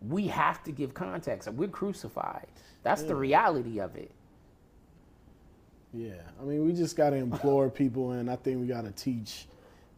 [0.01, 1.49] We have to give context.
[1.49, 2.47] We're crucified.
[2.83, 4.11] That's the reality of it.
[5.93, 8.91] Yeah, I mean, we just got to implore people, and I think we got to
[8.91, 9.47] teach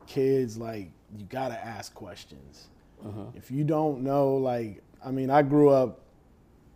[0.08, 2.70] kids like you got to ask questions.
[3.06, 3.26] Uh-huh.
[3.36, 6.00] If you don't know, like, I mean, I grew up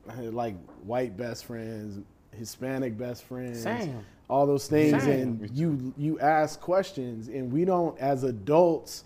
[0.10, 4.06] I had, like white best friends, Hispanic best friends, Same.
[4.30, 5.22] All those things, Same.
[5.22, 9.04] and you you ask questions, and we don't as adults.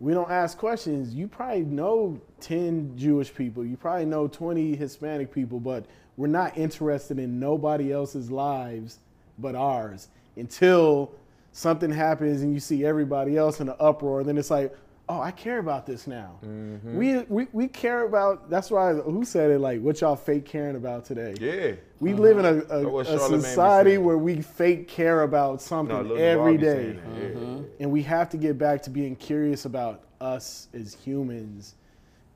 [0.00, 1.14] We don't ask questions.
[1.14, 3.64] You probably know 10 Jewish people.
[3.64, 5.86] You probably know 20 Hispanic people, but
[6.16, 8.98] we're not interested in nobody else's lives
[9.38, 11.12] but ours until
[11.52, 14.20] something happens and you see everybody else in an uproar.
[14.20, 14.76] And then it's like,
[15.12, 16.38] oh, I care about this now.
[16.84, 18.48] We, we we care about.
[18.48, 19.58] That's why who said it?
[19.58, 21.34] Like, what y'all fake caring about today?
[21.40, 21.72] Yeah.
[22.00, 26.18] We live in a, a, a society where we fake care about something No, Lil
[26.18, 26.82] every Duval day.
[26.82, 27.36] saying that.
[27.36, 27.62] Mm-hmm.
[27.80, 31.74] And we have to get back to being curious about us as humans,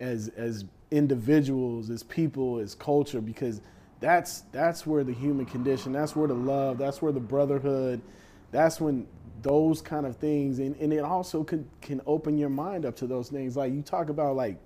[0.00, 3.60] as as individuals, as people, as culture, because
[4.00, 8.00] that's that's where the human condition, that's where the love, that's where the brotherhood,
[8.52, 9.06] that's when
[9.42, 13.06] those kind of things, and, and it also can can open your mind up to
[13.06, 13.56] those things.
[13.56, 14.56] Like you talk about like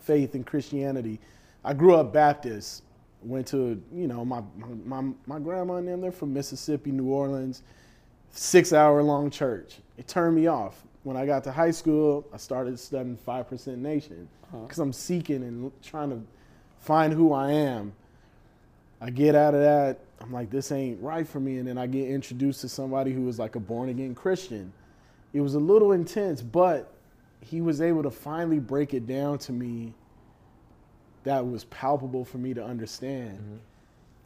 [0.00, 1.18] faith and Christianity.
[1.64, 2.82] I grew up Baptist.
[3.22, 4.42] Went to you know my
[4.84, 6.00] my my grandma and them.
[6.00, 7.62] They're from Mississippi, New Orleans.
[8.30, 9.78] Six hour long church.
[9.96, 10.82] It turned me off.
[11.04, 14.64] When I got to high school, I started studying Five Percent Nation uh-huh.
[14.64, 16.20] because I'm seeking and trying to
[16.80, 17.92] find who I am.
[19.00, 20.00] I get out of that.
[20.20, 21.58] I'm like, this ain't right for me.
[21.58, 24.72] And then I get introduced to somebody who was like a born again Christian.
[25.32, 26.92] It was a little intense, but
[27.40, 29.92] he was able to finally break it down to me
[31.24, 33.56] that was palpable for me to understand, mm-hmm.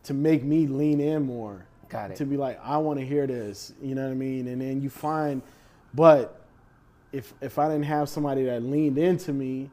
[0.04, 1.64] to make me lean in more.
[1.88, 2.16] Got it.
[2.18, 3.72] To be like, I want to hear this.
[3.82, 4.46] You know what I mean?
[4.46, 5.42] And then you find,
[5.94, 6.40] but
[7.12, 9.70] if if I didn't have somebody that leaned into me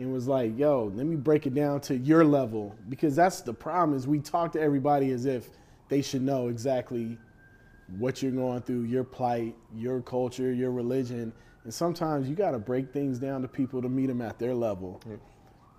[0.00, 3.54] and was like, "Yo, let me break it down to your level," because that's the
[3.54, 5.50] problem is we talk to everybody as if
[5.88, 7.16] they should know exactly
[7.98, 11.32] what you're going through, your plight, your culture, your religion,
[11.64, 14.54] and sometimes you got to break things down to people to meet them at their
[14.54, 15.00] level.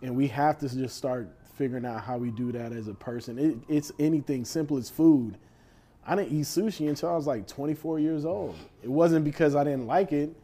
[0.01, 3.39] And we have to just start figuring out how we do that as a person.
[3.39, 5.37] It, it's anything simple as food.
[6.05, 8.55] I didn't eat sushi until I was like 24 years old.
[8.83, 10.35] It wasn't because I didn't like it.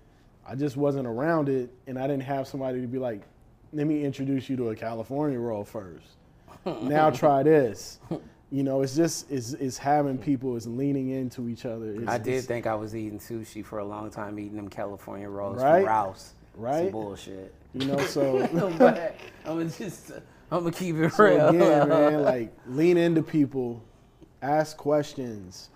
[0.47, 3.21] I just wasn't around it, and I didn't have somebody to be like,
[3.73, 6.07] "Let me introduce you to a California roll first.
[6.83, 7.99] now try this."
[8.49, 11.91] You know, it's just it's, it's having people, it's leaning into each other.
[11.93, 15.27] It's, I did think I was eating sushi for a long time, eating them California
[15.27, 15.79] rolls Right?
[15.79, 16.33] from Rouse.
[16.55, 16.83] Right?
[16.83, 17.53] Some bullshit.
[17.73, 18.47] you know, so
[18.77, 19.15] but
[19.45, 20.11] I'm gonna just,
[20.49, 21.49] I'm gonna keep it So real.
[21.49, 23.83] again, man, like lean into people,
[24.41, 25.69] ask questions,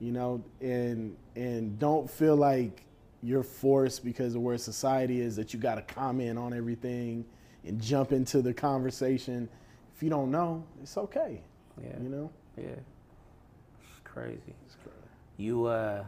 [0.00, 2.82] you know, and and don't feel like
[3.22, 7.24] you're forced because of where society is that you got to comment on everything
[7.66, 9.48] and jump into the conversation.
[9.94, 11.40] If you don't know, it's okay.
[11.82, 11.96] Yeah.
[12.02, 12.30] You know.
[12.56, 12.64] Yeah.
[12.64, 14.54] It's crazy.
[14.66, 14.96] It's crazy.
[15.36, 16.04] You uh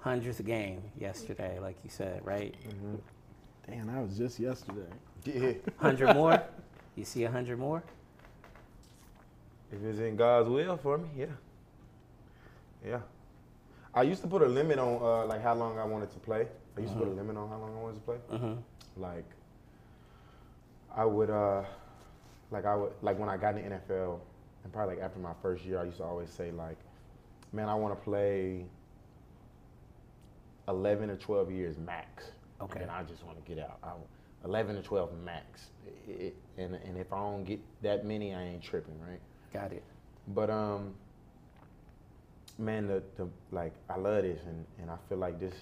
[0.00, 2.54] hundredth game yesterday, like you said, right?
[2.68, 2.96] Mm-hmm.
[3.66, 4.92] Damn, that was just yesterday.
[5.24, 5.52] Yeah.
[5.78, 6.42] Hundred more?
[6.96, 7.82] You see a hundred more?
[9.72, 11.26] If it's in God's will for me, yeah.
[12.86, 13.00] Yeah.
[13.92, 16.46] I used to put a limit on uh, like how long I wanted to play.
[16.76, 18.16] I used to put a limit on how long I wanted to play.
[18.32, 19.02] Mm-hmm.
[19.02, 19.24] Like
[20.96, 21.62] I would uh
[22.50, 24.20] like I would like when I got in the NFL
[24.62, 26.78] and probably like after my first year I used to always say like,
[27.52, 28.64] man, I want to play
[30.68, 32.30] eleven or twelve years max.
[32.60, 32.80] Okay.
[32.80, 33.78] And I just want to get out.
[33.82, 33.92] I,
[34.44, 35.70] eleven to twelve max.
[36.08, 39.20] It, and and if I don't get that many, I ain't tripping, right?
[39.52, 39.82] Got it.
[40.28, 40.94] But um,
[42.58, 45.54] man, the, the like I love this, and, and I feel like this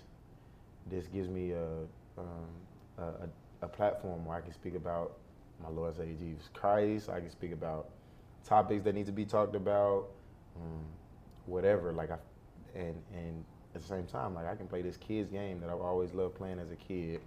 [0.91, 1.67] this gives me a
[2.19, 2.27] um,
[2.99, 3.29] a, a,
[3.63, 5.13] a platform where I can speak about
[5.63, 7.09] my Lord Savior Jesus Christ.
[7.09, 7.91] I can speak about
[8.45, 10.09] topics that need to be talked about,
[10.57, 10.85] um,
[11.47, 11.93] whatever.
[11.93, 12.19] Like I
[12.75, 13.45] and and
[13.75, 16.35] at the same time, like I can play this kids game that I've always loved
[16.35, 17.21] playing as a kid,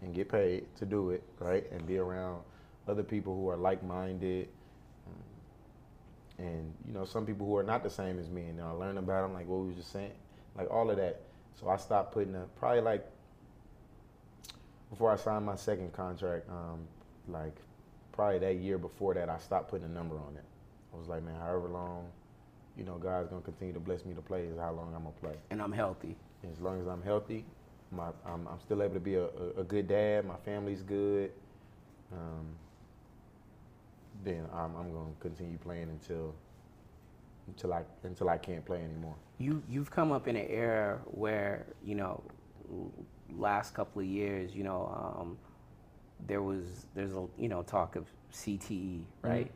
[0.00, 1.70] and get paid to do it, right?
[1.72, 2.42] And be around
[2.88, 4.48] other people who are like-minded
[6.38, 8.98] and you know some people who are not the same as me and i learn
[8.98, 10.12] about them like what we was just saying
[10.56, 11.20] like all of that
[11.58, 13.06] so i stopped putting up probably like
[14.90, 16.80] before i signed my second contract um,
[17.28, 17.54] like
[18.12, 20.44] probably that year before that i stopped putting a number on it
[20.94, 22.06] i was like man however long
[22.76, 25.20] you know god's to continue to bless me to play is how long i'm to
[25.20, 26.16] play And I'm healthy.
[26.50, 27.44] as long as i'm healthy
[27.90, 31.30] my, I'm, I'm still able to be a, a, a good dad my family's good
[32.12, 32.46] um,
[34.24, 36.34] then I'm, I'm to continue playing until
[37.48, 39.14] until I until I can't play anymore.
[39.38, 42.22] You you've come up in an era where you know,
[43.36, 45.38] last couple of years, you know, um,
[46.26, 49.50] there was there's a you know talk of CTE, right?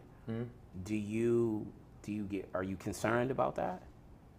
[0.84, 1.66] Do you
[2.02, 3.82] do you get are you concerned about that?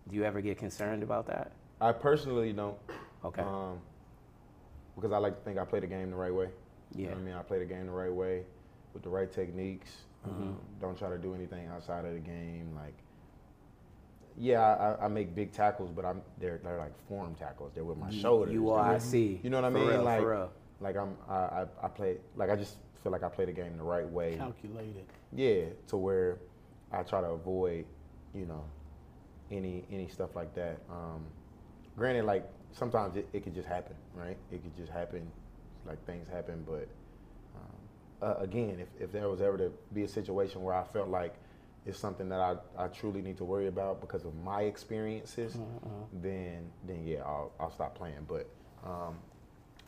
[0.09, 1.51] Do you ever get concerned about that?
[1.81, 2.77] I personally don't.
[3.25, 3.41] Okay.
[3.41, 3.79] Um,
[4.95, 6.47] because I like to think I play the game the right way.
[6.95, 7.15] You know Yeah.
[7.15, 7.33] what I mean?
[7.35, 8.43] I play the game the right way
[8.93, 9.91] with the right techniques.
[10.27, 10.43] Mm-hmm.
[10.43, 12.71] Um, don't try to do anything outside of the game.
[12.75, 12.95] Like,
[14.37, 17.71] yeah, I, I make big tackles, but I'm they're they're like form tackles.
[17.73, 18.53] They're with my shoulders.
[18.53, 18.79] You They're.
[18.79, 19.39] I see.
[19.43, 19.87] You know what I mean?
[19.87, 20.51] real, for like, real.
[20.79, 23.77] Like I'm I, I I play like I just feel like I play the game
[23.77, 24.35] the right way.
[24.37, 25.05] Calculated.
[25.33, 26.37] Yeah, to where
[26.91, 27.85] I try to avoid,
[28.33, 28.63] you know,
[29.51, 30.79] any any stuff like that.
[30.89, 31.25] Um,
[31.95, 34.37] granted, like sometimes it, it could just happen, right?
[34.51, 35.29] It could just happen,
[35.85, 36.63] like things happen.
[36.67, 36.87] But
[37.55, 41.09] um, uh, again, if, if there was ever to be a situation where I felt
[41.09, 41.35] like
[41.85, 45.55] it's something that I, I truly need to worry about because of my experiences,
[46.21, 48.25] then then yeah, I'll I'll stop playing.
[48.27, 48.47] But
[48.85, 49.17] um,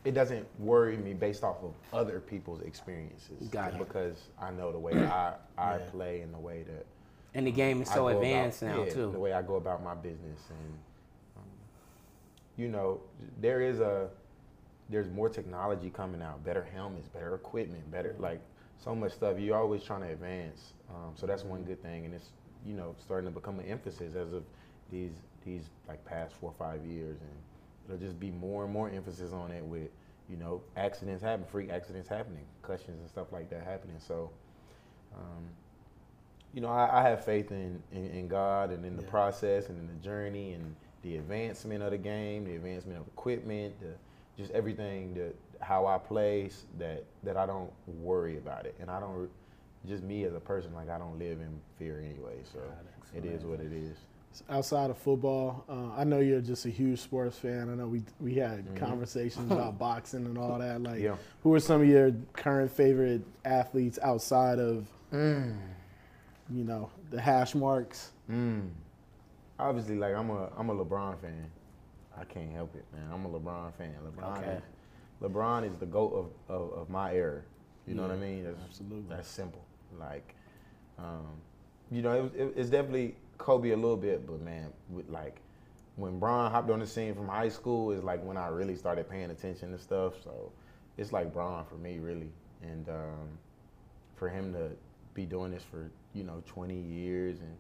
[0.06, 3.47] it doesn't worry me based off of other people's experiences.
[3.50, 3.80] Got it.
[3.80, 5.86] Because I know the way I, I Yeah.
[5.91, 6.86] play and the way that
[7.34, 9.12] And the game is so go about- advanced now yeah, too.
[9.12, 10.74] The way I go about my business and
[11.38, 11.43] um,
[12.58, 13.02] you know,
[13.39, 14.10] there is a
[14.89, 18.39] there's more technology coming out, better helmets, better equipment, better like
[18.84, 19.38] so much stuff.
[19.38, 20.74] You're always trying to advance.
[20.89, 22.30] Um, so that's one good thing, and it's
[22.66, 24.43] you know starting to become an emphasis as of
[24.91, 25.12] these
[25.45, 27.30] these like past four or five years, and
[27.90, 29.90] it'll just be more and more emphasis on it with
[30.30, 33.98] you know accidents happen, freak accidents happening, concussions and stuff like that happening.
[34.00, 34.30] So.
[35.16, 35.50] Um,
[36.54, 39.10] you know, I, I have faith in, in, in God and in the Yeah.
[39.10, 43.80] process and in the journey and the advancement of the game, the advancement of equipment,
[43.80, 43.94] the,
[44.38, 49.00] just everything that how I play that that I don't worry about it and I
[49.00, 49.30] don't
[49.86, 52.38] just me as a person, like I don't live in fear anyway.
[52.52, 52.60] So
[53.16, 53.98] it is what it is.
[54.50, 57.70] Outside of football, uh, I know you're just a huge sports fan.
[57.70, 60.82] I know we we had conversations about boxing and all that.
[60.82, 61.04] Like, Mm-hmm.
[61.04, 61.16] Yeah.
[61.44, 65.58] who are some of your current favorite athletes outside of, Mm.
[66.52, 68.12] you know, the hash marks?
[69.60, 71.50] Obviously, like I'm a I'm a LeBron fan.
[72.18, 73.10] I can't help it, man.
[73.12, 73.94] I'm a LeBron fan.
[74.06, 74.52] LeBron Okay.
[74.58, 74.62] is
[75.22, 76.14] LeBron is the goat
[76.48, 77.42] of, of, of my era.
[77.88, 78.44] You know what I mean?
[78.46, 79.06] That's, absolutely.
[79.16, 79.64] That's simple.
[80.00, 80.36] Like,
[80.98, 81.26] um,
[81.92, 85.42] you know, it it, it's definitely Kobe a little bit, but man, with like
[85.96, 89.10] when Bron hopped on the scene from high school is like when I really started
[89.10, 90.14] paying attention to stuff.
[90.24, 90.52] So
[90.98, 92.32] it's like Bron for me, really,
[92.62, 93.30] and um,
[94.16, 94.70] for him to
[95.14, 97.56] be doing this for you know 20 years and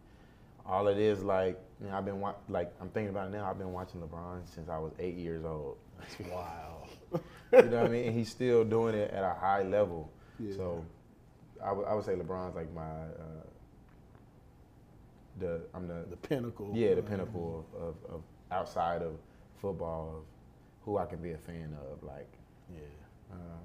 [0.65, 3.49] all it is like you know, I've been wa- like I'm thinking about it now.
[3.49, 5.77] I've been watching LeBron since I was eight years old.
[5.99, 6.87] That's wild.
[7.53, 8.07] you know what I mean?
[8.07, 10.11] And he's still doing it at a high level.
[10.39, 10.55] Yeah.
[10.55, 10.85] So
[11.63, 13.45] I would would say LeBron's like my uh,
[15.39, 16.71] the I'm the, The pinnacle.
[16.73, 18.21] yeah the pinnacle of, of, of
[18.51, 19.13] outside of
[19.61, 20.23] football of
[20.85, 22.27] who I can be a fan of like
[22.73, 22.79] Yeah.
[23.31, 23.59] um,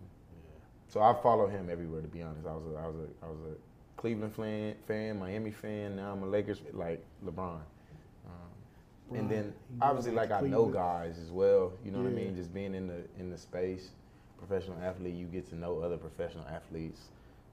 [0.89, 2.01] so I follow him everywhere.
[2.03, 5.19] To be honest, I was a, I was a, I was a Cleveland fan, fan,
[5.19, 5.97] Miami fan.
[5.97, 7.61] Now I'm a Lakers like LeBron.
[8.27, 11.73] Um, and then obviously, like I know guys as well.
[11.85, 12.37] You know what I mean?
[12.37, 13.91] Just being in the in the space,
[14.39, 17.01] professional athlete, you get to know other professional athletes.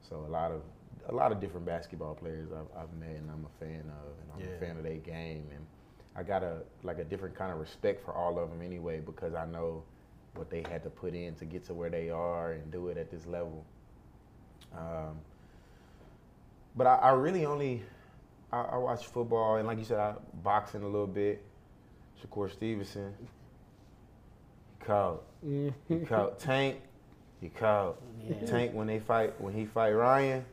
[0.07, 0.61] So a lot of
[1.10, 4.32] a lot of different basketball players I've, I've met and I'm a fan of, and
[4.34, 4.56] I'm Yeah.
[4.56, 5.66] a fan of their game, and
[6.16, 9.34] I got a like a different kind of respect for all of them anyway because
[9.34, 9.84] I know
[10.36, 12.97] what they had to put in to get to where they are and do it
[12.97, 13.66] at this level.
[14.78, 15.18] Um,
[16.76, 17.84] but I, I really only
[18.52, 21.43] I, I watch football and like you said, I boxing a little bit.
[22.22, 25.22] Shakur Stevenson, he called.
[25.88, 26.78] He called Tank.
[27.41, 27.97] He called
[28.45, 30.45] Tank when they fight when he fight Ryan.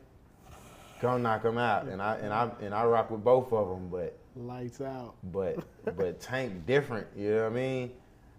[1.00, 3.88] Go knock him out, and I and I and I rock with both of them,
[3.88, 5.14] but Lights out.
[5.24, 5.58] but
[5.96, 7.06] but Tank different.
[7.16, 7.90] You know what I mean?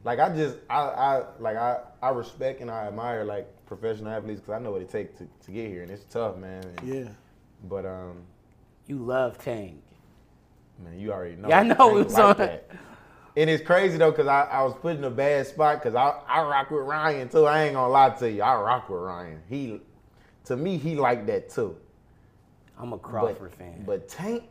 [0.03, 4.39] Like I just I, I like I, I respect and I admire like professional athletes
[4.41, 6.63] because I know what it takes to, to get here and it's tough, man.
[6.77, 7.09] And- Yeah.
[7.67, 8.21] But um,
[8.87, 9.81] You love Tank.
[10.81, 11.49] man, you already know.
[11.49, 12.69] Yeah, I know Tank it was on- that.
[13.35, 16.13] And it's crazy though because I, I was put in a bad spot because I
[16.27, 17.45] I rock with Ryan too.
[17.45, 19.41] I ain't gonna lie to you, I rock with Ryan.
[19.49, 19.81] He,
[20.45, 21.75] to me, he like that too.
[22.79, 23.83] I'm a But- Crawford fan.
[23.85, 24.43] But Tank,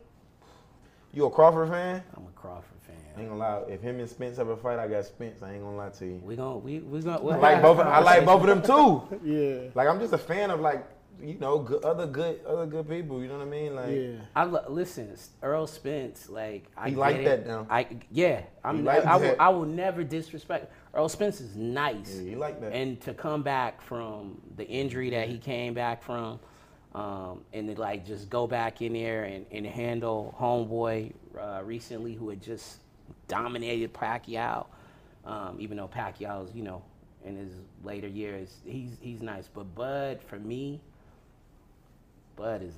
[1.13, 2.03] you a Crawford fan?
[2.15, 2.95] I'm a Crawford fan.
[2.95, 3.37] I ain't fan.
[3.39, 3.61] gonna lie.
[3.67, 5.41] If him and Spence have a fight, I got Spence.
[5.41, 6.21] I ain't gonna lie to you.
[6.23, 7.17] We gon' we we gonna.
[7.17, 7.79] I we'll like have both.
[7.79, 9.19] a I like both of them too.
[9.23, 9.69] Yeah.
[9.73, 10.85] Like I'm just a fan of like
[11.21, 13.21] you know good, other good other good people.
[13.21, 13.75] You know what I mean?
[13.75, 14.25] Like Yeah.
[14.35, 15.13] I lo- listen,
[15.43, 16.29] Errol Spence.
[16.29, 17.65] Like I He like that now.
[17.69, 18.43] I yeah.
[18.63, 18.77] I'm.
[18.77, 19.35] He like I, will.
[19.39, 20.71] I will never disrespect.
[20.93, 22.15] Errol Spence is nice.
[22.15, 22.71] Yeah, he like that.
[22.73, 26.39] And to come back from the injury that he came back from,
[26.95, 32.13] um, and to like just go back in there and, and handle homeboy uh, recently
[32.15, 32.77] who had just
[33.27, 34.65] dominated Pacquiao.
[35.25, 36.81] Um, even though Pacquiao's you know
[37.25, 37.51] in his
[37.83, 39.47] later years, he's he's nice.
[39.53, 40.79] But Bud for me,
[42.35, 42.73] Bud is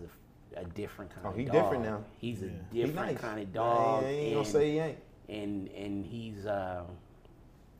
[0.56, 1.54] a, a different kind Oh, of he dog.
[1.54, 2.04] different now.
[2.20, 3.18] He's a he different nice.
[3.20, 4.04] kind of dog.
[4.04, 4.98] I ain't, ain't and, gonna say he ain't.
[5.30, 6.46] and and he's.
[6.46, 6.84] Uh,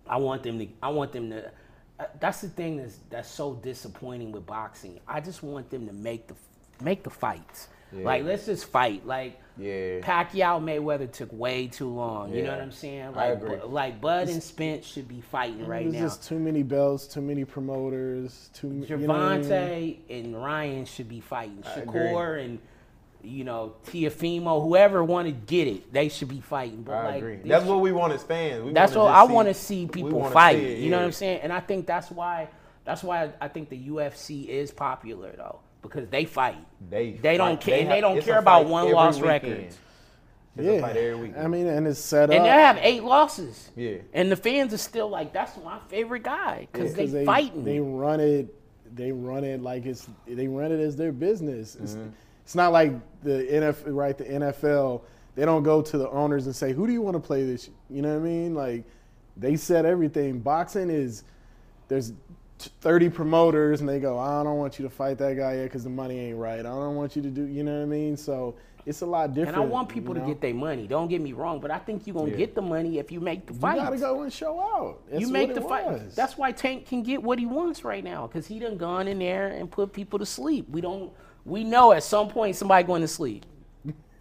[0.08, 0.68] I want them to.
[0.82, 1.52] I want them to.
[2.02, 5.00] Uh, that's the thing that's that's so disappointing with boxing.
[5.08, 6.36] I just want them to make the
[6.84, 7.68] make the fights.
[7.96, 8.06] Yeah.
[8.06, 9.06] Like let's just fight.
[9.06, 10.00] Like Yeah.
[10.00, 12.34] Pacquiao Mayweather took way too long.
[12.34, 13.02] You know what I'm saying?
[13.04, 13.56] I Like agree.
[13.58, 16.08] Bu- like Bud and Spence should be fighting right There's now.
[16.08, 19.46] just too many belts, too many promoters, too m- you know I mean?
[19.50, 21.64] Gervonta and Ryan should be fighting.
[21.66, 22.60] I Shakur and
[23.24, 26.84] you know Teofimo, whoever want to get it, they should be fighting.
[26.84, 27.36] But I like, agree.
[27.46, 28.64] That's shit- what we want as fans.
[28.64, 30.58] We that's what I want to see people wanna fight.
[30.58, 31.06] see it, You know what.
[31.06, 31.40] I'm saying?
[31.44, 32.50] And I think that's why
[32.86, 36.58] that's why I think the UFC is popular though because they fight.
[36.90, 37.62] They They don't fight.
[37.62, 37.80] care.
[37.80, 39.28] and have- they don't care about one loss weekend.
[39.52, 39.78] records.
[40.58, 40.82] It's a Yeah.
[40.82, 41.44] fight every weekend.
[41.44, 42.36] I mean, and it's set up.
[42.36, 43.70] And they have eight losses.
[43.76, 43.98] Yeah.
[44.14, 47.64] And the fans are still like, that's my favorite guy because they, 'cause they fighting.
[47.64, 48.54] They run it.
[48.94, 50.10] They run it like it's.
[50.28, 51.78] They run it as their business.
[51.82, 52.10] It's, Mm-hmm.
[52.44, 52.92] it's not like
[53.24, 53.84] the NFL.
[53.96, 55.02] Right, the NFL.
[55.36, 57.70] They don't go to the owners and say, "Who do you want to play this?"
[57.90, 58.54] You know what I mean?
[58.56, 58.84] Like,
[59.38, 60.40] they set everything.
[60.40, 61.24] Boxing is
[61.88, 62.14] there's
[62.60, 65.84] 30 promoters and they go, I don't want you to fight that guy yet because
[65.84, 66.60] the money ain't right.
[66.60, 68.16] I don't want you to do, you know what I mean?
[68.16, 68.56] So
[68.86, 69.58] it's a lot different.
[69.58, 70.86] and I want people you to get their money.
[70.86, 72.38] Don't get me wrong, but I think you're gonna Yeah.
[72.38, 73.78] get the money if you make the fight.
[73.78, 75.00] You gotta go and show out.
[75.10, 75.86] That's you make what the it fight.
[75.88, 76.14] was.
[76.16, 79.20] That's why Tank can get what he wants right now because he done gone in
[79.20, 80.70] there and put people to sleep.
[80.70, 81.12] We don't.
[81.46, 83.46] We know at some point somebody going to sleep.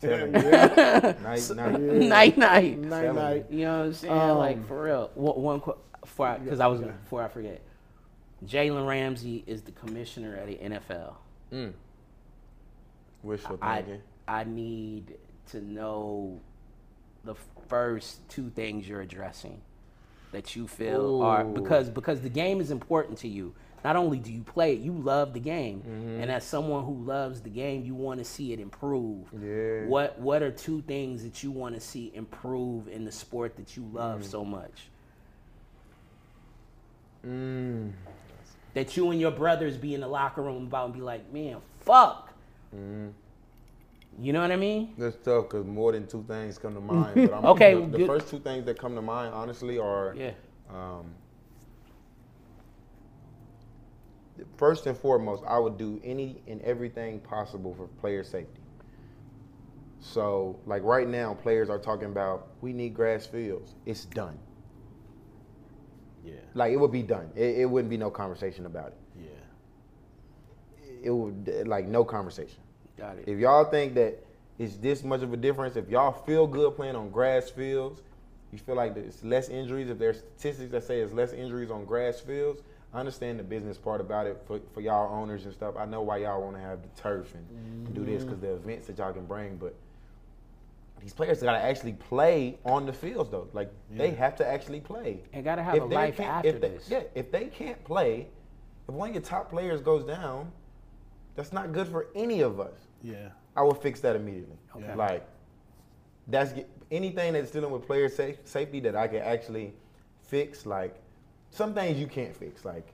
[0.00, 0.40] Telling you.
[0.42, 1.80] Night, night.
[1.80, 2.78] night night.
[2.78, 3.46] night night.
[3.50, 4.12] You know what I'm saying?
[4.12, 5.10] Um, like for real.
[5.14, 7.60] One, one before because I, was before I forget.
[8.46, 11.14] Jalen Ramsey is the commissioner at the NFL.
[13.22, 14.02] Wishful I thinking.
[14.26, 15.16] I need
[15.50, 16.40] to know
[17.24, 17.34] the
[17.68, 19.60] first two things you're addressing
[20.32, 23.54] that you feel are because because the game is important to you.
[23.82, 26.20] Not only do you play it, you love the game, Mm-hmm.
[26.22, 29.26] and as someone who loves the game, you want to see it improve.
[29.42, 29.86] Yeah.
[29.86, 33.76] What What are two things that you want to see improve in the sport that
[33.76, 34.24] you love Mm.
[34.24, 34.88] so much?
[37.26, 37.92] Mm.
[38.74, 41.58] That you and your brothers be in the locker room about and be like, man,
[41.80, 42.32] fuck.
[42.74, 43.08] Mm-hmm.
[44.22, 44.94] You know what I mean?
[44.98, 47.14] That's tough because more than two things come to mind.
[47.14, 50.32] But I'm, Okay, the, the first two things that come to mind, honestly, are Yeah.
[50.70, 51.06] um,
[54.56, 58.60] first and foremost, I would do any and everything possible for player safety.
[60.00, 63.74] So, like right now, players are talking about we need grass fields.
[63.84, 64.38] It's done.
[66.24, 66.34] Yeah.
[66.54, 67.30] Like it would be done.
[67.34, 68.98] It, it wouldn't be no conversation about it.
[69.22, 70.88] Yeah.
[71.02, 72.60] It would like no conversation.
[72.96, 73.24] Got it.
[73.26, 74.24] If y'all think that
[74.58, 78.02] it's this much of a difference, if y'all feel good playing on grass fields,
[78.52, 79.88] you feel like there's less injuries.
[79.88, 82.62] If there's statistics that say it's less injuries on grass fields,
[82.92, 85.76] I understand the business part about it for, for y'all owners and stuff.
[85.78, 87.46] I know why y'all want to have the turf and,
[87.86, 88.68] and do this because the mm-hmm.
[88.68, 89.74] events that y'all can bring, but
[91.00, 93.48] these players got to actually play on the fields though.
[93.52, 95.22] Like they have to actually play.
[95.32, 96.88] And gotta have a they life after if they, this.
[96.90, 98.26] Yeah, if they can't play,
[98.88, 100.50] if one of your top players goes down,
[101.36, 102.74] that's not good for any of us.
[103.02, 103.28] Yeah.
[103.56, 104.56] I will fix that immediately.
[104.76, 104.94] Okay.
[104.94, 105.26] Like
[106.28, 106.52] that's
[106.90, 109.72] anything that's dealing with player safe, safety that I can actually
[110.22, 110.66] fix.
[110.66, 111.00] Like
[111.50, 112.64] some things you can't fix.
[112.64, 112.86] Like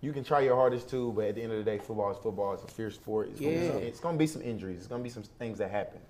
[0.00, 2.18] you can try your hardest to, but at the end of the day, football is
[2.18, 2.54] football.
[2.54, 3.28] It's a fierce sport.
[3.30, 3.72] It's, gonna, be Yeah.
[3.72, 4.78] some, it's gonna be some injuries.
[4.78, 6.00] It's gonna be some things that happen.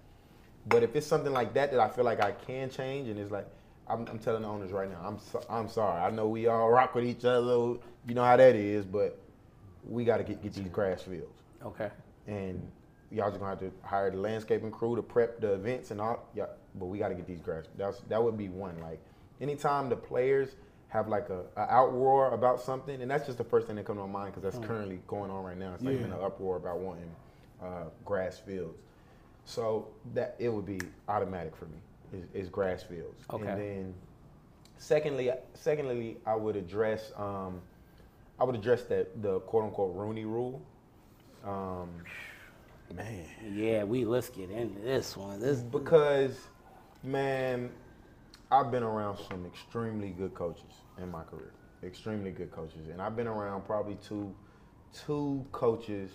[0.68, 3.30] But if it's something like that that I feel like I can change, and it's
[3.30, 3.46] like
[3.88, 6.01] I'm, I'm telling the owners right now, I'm so, I'm sorry.
[6.03, 7.78] I know we all rock with each other.
[8.07, 9.18] You know how that is, but
[9.88, 11.88] we got to get get these grass fields Okay.
[12.26, 12.61] and
[13.11, 16.28] y'all just gonna have to hire the landscaping crew to prep the events and all.
[16.34, 17.64] Yeah, but we got to get these grass.
[17.78, 18.78] That's that would be one.
[18.82, 19.01] Like
[19.40, 20.51] anytime the players
[20.89, 23.99] have like a, a outroar about something, and that's just the first thing that comes
[23.99, 25.74] to my mind because that's currently going on right now.
[25.74, 26.07] It's like Yeah.
[26.07, 27.11] an uproar about wanting
[27.62, 28.78] uh, grass fields.
[29.45, 30.78] So that it would be
[31.09, 31.78] automatic for me
[32.12, 33.24] is, is grass fields.
[33.30, 33.47] Okay.
[33.47, 33.95] And then
[34.76, 37.61] secondly, secondly, I would address um,
[38.39, 40.62] I would address that the quote unquote Rooney rule.
[41.45, 41.89] Um,
[42.95, 43.24] Man.
[43.53, 45.41] Yeah, we let's get into this one.
[45.41, 46.39] This because,
[47.03, 47.70] man,
[48.51, 51.53] I've been around some extremely good coaches in my career.
[51.82, 54.34] Extremely good coaches, and I've been around probably two,
[55.07, 56.11] two coaches.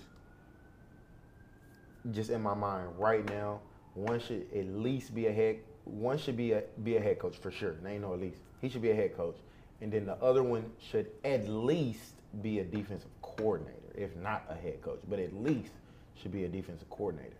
[2.11, 3.61] Just in my mind right now,
[3.93, 5.59] one should at least be a head.
[5.85, 7.75] One should be a be a head coach for sure.
[7.81, 8.37] There ain't no at least.
[8.61, 9.37] He should be a head coach,
[9.79, 14.55] and then the other one should at least be a defensive coordinator, if not a
[14.55, 15.71] head coach, but at least
[16.15, 17.37] should be a defensive coordinator.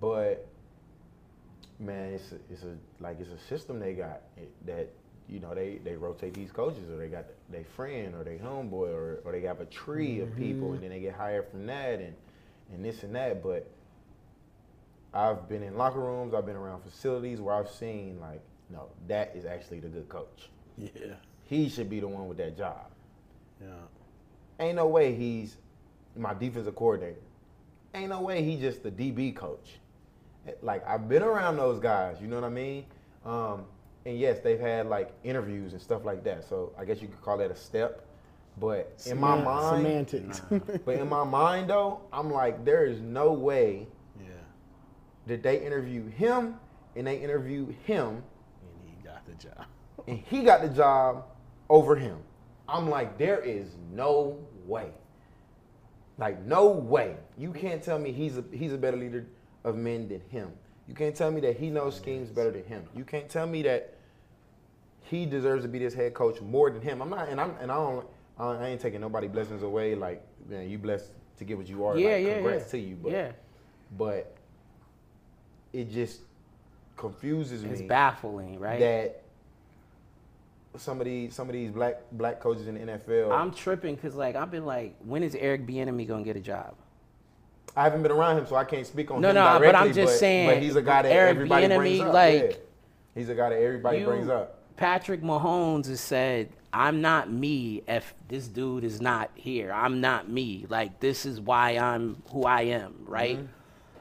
[0.00, 0.46] But
[1.80, 4.90] man, it's a, it's a like it's a system they got it- that
[5.28, 8.88] you know they they rotate these coaches or they got their friend or their homeboy
[8.88, 10.82] or or they have a tree of people and mm-hmm.
[10.82, 12.14] then they get hired from that and
[12.72, 13.42] and this and that.
[13.42, 13.70] But
[15.12, 19.34] I've been in locker rooms, I've been around facilities where I've seen like no, that
[19.34, 20.50] is actually the good coach.
[20.76, 21.14] Yeah.
[21.44, 22.90] He should be the one with that job.
[23.60, 23.68] Yeah.
[24.60, 25.56] Ain't no way he's
[26.16, 27.20] my defensive coordinator.
[27.94, 29.78] Ain't no way he just the DB coach.
[30.62, 32.84] Like I've been around those guys, you know what I mean?
[33.24, 33.64] Um,
[34.06, 36.48] and yes, they've had like interviews and stuff like that.
[36.48, 38.04] So I guess you could call that a step.
[38.60, 40.40] But in my Semant- mind, Semantics.
[40.84, 43.86] but in my mind though, I'm like, there is no way
[44.20, 44.26] yeah.
[45.26, 46.56] that they interview him
[46.96, 48.22] and they interview him
[48.62, 49.66] And he got the job.
[50.08, 51.26] and he got the job
[51.68, 52.18] over him.
[52.68, 54.90] I'm like, there is no way.
[56.18, 57.16] Like, no way.
[57.36, 59.26] You can't tell me he's a he's a better leader
[59.68, 60.50] of men than him.
[60.86, 62.84] You can't tell me that he knows schemes better than him.
[62.96, 63.94] You can't tell me that
[65.02, 67.02] he deserves to be this head coach more than him.
[67.02, 68.06] I'm not, and I'm, and I don't,
[68.38, 69.94] I ain't taking nobody blessings away.
[69.94, 71.96] Like, man, you blessed to get what you are.
[71.96, 72.70] yeah, like, yeah, congrats yeah.
[72.70, 72.96] to you.
[72.96, 73.32] But, yeah,
[73.96, 74.36] but
[75.72, 76.20] it just
[76.96, 77.70] confuses me.
[77.70, 78.80] it's baffling, right?
[78.80, 79.22] that
[80.76, 83.32] some of these some of these black black coaches in the NFL.
[83.32, 86.74] I'm tripping because like I've been like, when is Eric Bieniemy gonna get a job?
[87.76, 89.66] I haven't been around him, so I can't speak on No, him no, directly.
[89.68, 92.12] but I'm just saying, But he's a guy that Eric everybody brings up.
[92.14, 92.56] like, yeah.
[93.14, 94.54] he's a guy that everybody You- brings up.
[94.76, 99.72] Patrick Mahomes has said, "I'm not me if this dude is not here.
[99.72, 100.66] I'm not me.
[100.68, 103.40] Like this is why I'm who I am, right?"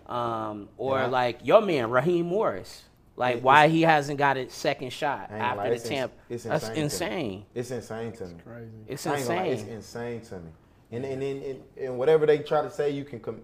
[0.07, 1.03] Um, or Mm-hmm.
[1.05, 1.07] Yeah.
[1.07, 2.83] like your man Raheem Morris,
[3.15, 5.75] like It- why he hasn't got a second shot I ain't gonna after lie, the
[5.75, 6.15] it's ins- Tampa.
[6.29, 6.75] It's That's insane.
[6.75, 7.45] to insane.
[7.55, 8.35] It's insane to me.
[8.45, 8.69] Crazy.
[8.87, 9.53] It's I ain't lie, insane.
[9.53, 10.51] It's insane to me.
[10.91, 13.19] And and, and, and and whatever they try to say, you can.
[13.19, 13.41] Com-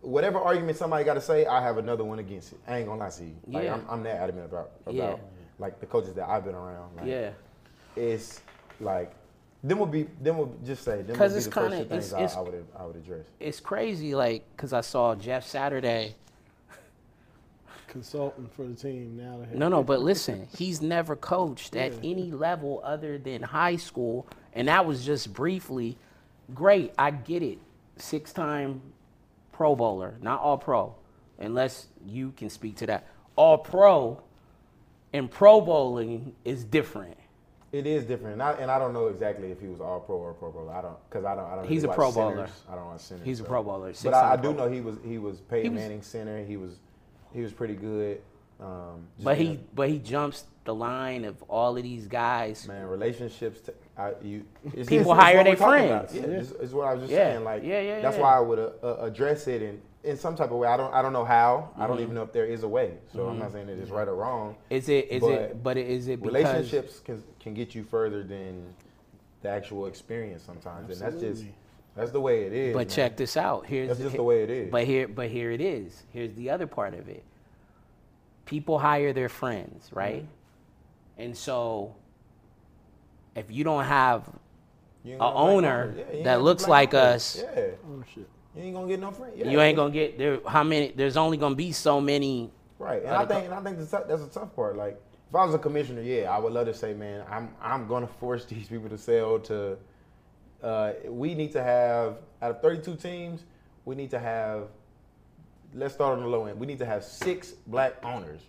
[0.00, 2.58] whatever argument somebody got to say, I have another one against it.
[2.66, 3.36] I ain't gonna lie to you.
[3.46, 3.74] Like Yeah.
[3.74, 5.16] I'm, I'm that adamant about about Yeah.
[5.58, 6.96] like the coaches that I've been around.
[6.96, 7.30] Like, Yeah.
[7.96, 8.40] it's
[8.80, 9.12] like
[9.64, 11.84] them would be them would just say them would 'Cause be it's the first kinda-
[11.84, 13.26] two things it's- it's- I, I would I would address.
[13.40, 16.14] It's crazy, like, because I saw Jeff Saturday.
[17.88, 19.38] Consultant for the team now.
[19.38, 24.26] that- No, no, but listen, he's never coached at any level other than high school,
[24.52, 25.96] and that was just briefly.
[26.54, 27.58] Great, I get it.
[27.96, 28.80] Six time
[29.58, 30.94] Pro Bowler, not all pro,
[31.36, 33.08] unless you can speak to that.
[33.34, 34.22] All pro
[35.12, 37.16] and Pro Bowling is different.
[37.72, 40.14] It is different, and I, and I don't know exactly if he was all pro
[40.14, 40.72] or pro bowler.
[40.72, 41.68] I don't because I don't I don't.
[41.68, 42.48] He's really a Pro Bowler.
[42.70, 43.26] I don't watch centers.
[43.26, 43.44] He's a.
[43.44, 46.02] Pro Bowler, But I, I do know he was he was Peyton He was- Manning
[46.02, 46.44] center.
[46.44, 46.78] He was
[47.34, 48.20] he was pretty good.
[48.60, 52.66] Um, But he but he jumps the line of all of these guys.
[52.68, 53.60] man relationships.
[53.60, 54.44] T- I, you
[54.74, 56.10] it's People it's hire their we're talking about.
[56.10, 56.26] friends.
[56.28, 57.32] Yeah, it's, it's what I was just Yeah.
[57.32, 57.44] saying.
[57.44, 58.22] Like Yeah, yeah, that's yeah.
[58.22, 60.68] why I would uh, uh, address it in in some type of way.
[60.68, 61.70] I don't I don't know how.
[61.76, 61.88] I Mm-hmm.
[61.92, 62.92] don't even know if there is a way.
[63.12, 64.56] So I'm not saying that it's right or wrong.
[64.70, 68.22] Is it is But it but is it because relationships can can get you further
[68.22, 68.74] than
[69.42, 71.44] the actual experience sometimes, and that's just
[71.96, 72.72] that's the way it is.
[72.74, 72.94] But man.
[72.94, 73.66] check this out.
[73.66, 74.70] Here's That's just the way it is.
[74.70, 76.04] But here, but here it is.
[76.12, 77.24] Here's the other part of it.
[78.46, 80.22] People hire their friends, right?
[80.22, 81.22] Mm-hmm.
[81.22, 81.94] And so,
[83.38, 84.28] if you don't have
[85.04, 86.06] You a ain't gonna black owner numbers.
[86.14, 87.38] Yeah, that looks like numbers.
[87.38, 88.04] us, yeah, Oh
[88.56, 89.34] you ain't gonna get no friends.
[89.36, 89.50] Yeah.
[89.50, 90.40] you ain't gonna get there.
[90.46, 90.92] How many?
[90.92, 92.50] There's only gonna be so many.
[92.78, 93.02] right.
[93.02, 94.76] And Gotta I think and I think that's, that's a tough part.
[94.76, 97.86] Like if I was a commissioner, yeah, I would love to say, man, I'm I'm
[97.86, 99.78] gonna force these people to sell to.
[100.62, 103.44] Uh, we need to have out of 32 teams,
[103.84, 104.64] we need to have.
[105.74, 106.58] Let's start on the low end.
[106.58, 108.40] We need to have six black owners.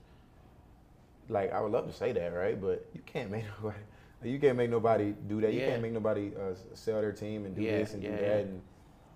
[1.27, 2.59] Like I would love to say that, right?
[2.59, 3.79] But you can't make nobody.
[4.23, 5.53] You can't make nobody do that.
[5.53, 5.69] You Yeah.
[5.69, 8.21] can't make nobody uh, sell their team and do Yeah, this and do that.
[8.21, 8.33] yeah.
[8.37, 8.61] And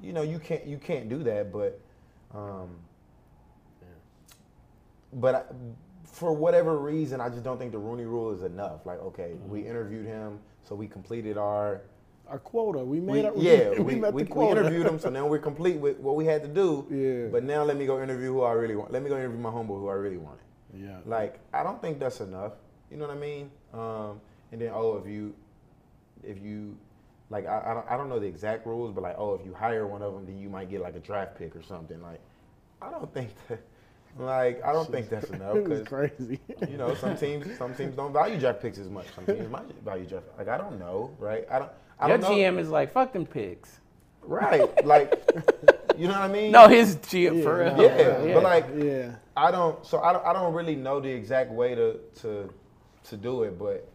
[0.01, 1.51] you know, you can't you can't do that.
[1.51, 1.79] But
[2.33, 2.69] um,
[5.13, 5.43] but I,
[6.03, 8.85] for whatever reason, I just don't think the Rooney Rule is enough.
[8.85, 9.69] Like, okay, we Mm-hmm.
[9.69, 11.81] interviewed him, so we completed our.
[12.29, 12.79] Our quota.
[12.79, 13.25] We We, made.
[13.25, 15.99] our, yeah, we, we, met we, the we interviewed him, so now we're complete with
[15.99, 16.87] what we had to do.
[16.89, 17.27] Yeah.
[17.31, 18.91] But now let me go interview who I really want.
[18.93, 20.39] Let me go interview my homeboy who I really wanted.
[20.73, 20.99] Yeah.
[21.05, 22.53] Like, I don't think that's enough.
[22.89, 23.51] You know what I mean?
[23.73, 24.21] Um,
[24.53, 25.33] and then, oh, if you,
[26.23, 26.77] if you,
[27.31, 29.51] like, I, I, don't, I don't know the exact rules, but like, oh, if you
[29.53, 31.99] hire one of them, then you might get like a draft pick or something.
[32.03, 32.19] Like,
[32.81, 33.59] I don't think that,
[34.19, 35.55] like, I don't think that's enough.
[35.55, 35.87] Because was 'cause,
[36.17, 36.39] crazy.
[36.69, 39.07] you know, some teams, some teams don't value draft picks as much.
[39.15, 40.25] Some teams might value draft.
[40.37, 41.47] Like, I don't know, right?
[41.51, 41.71] I don't.
[41.99, 42.37] I Your don't know.
[42.37, 43.79] GM is like fuck them picks.
[44.21, 44.69] right.
[44.85, 45.11] Like,
[45.97, 46.51] you know what I mean?
[46.51, 47.81] No, his GM for real.
[47.81, 49.15] Yeah, but like, yeah.
[49.35, 49.83] I don't.
[49.83, 50.23] So I don't.
[50.25, 52.53] I don't really know the exact way to to
[53.05, 53.87] to do it, but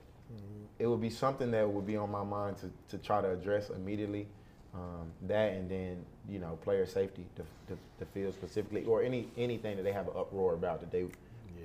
[0.78, 3.70] it would be something that would be on my mind to, to try to address
[3.70, 4.26] immediately.
[4.74, 9.28] Um, that and then you know player safety, the, the, the field specifically, or any
[9.36, 11.06] anything that they have an uproar about that they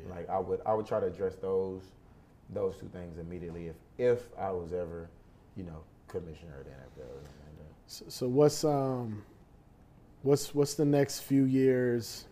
[0.09, 0.29] like.
[0.29, 1.81] I would I would try to address those
[2.49, 5.09] those two things immediately if if I was ever
[5.55, 7.73] you know commissioner of the NFL or like that.
[7.87, 9.23] So, so what's um,
[10.21, 12.25] what's what's the next few years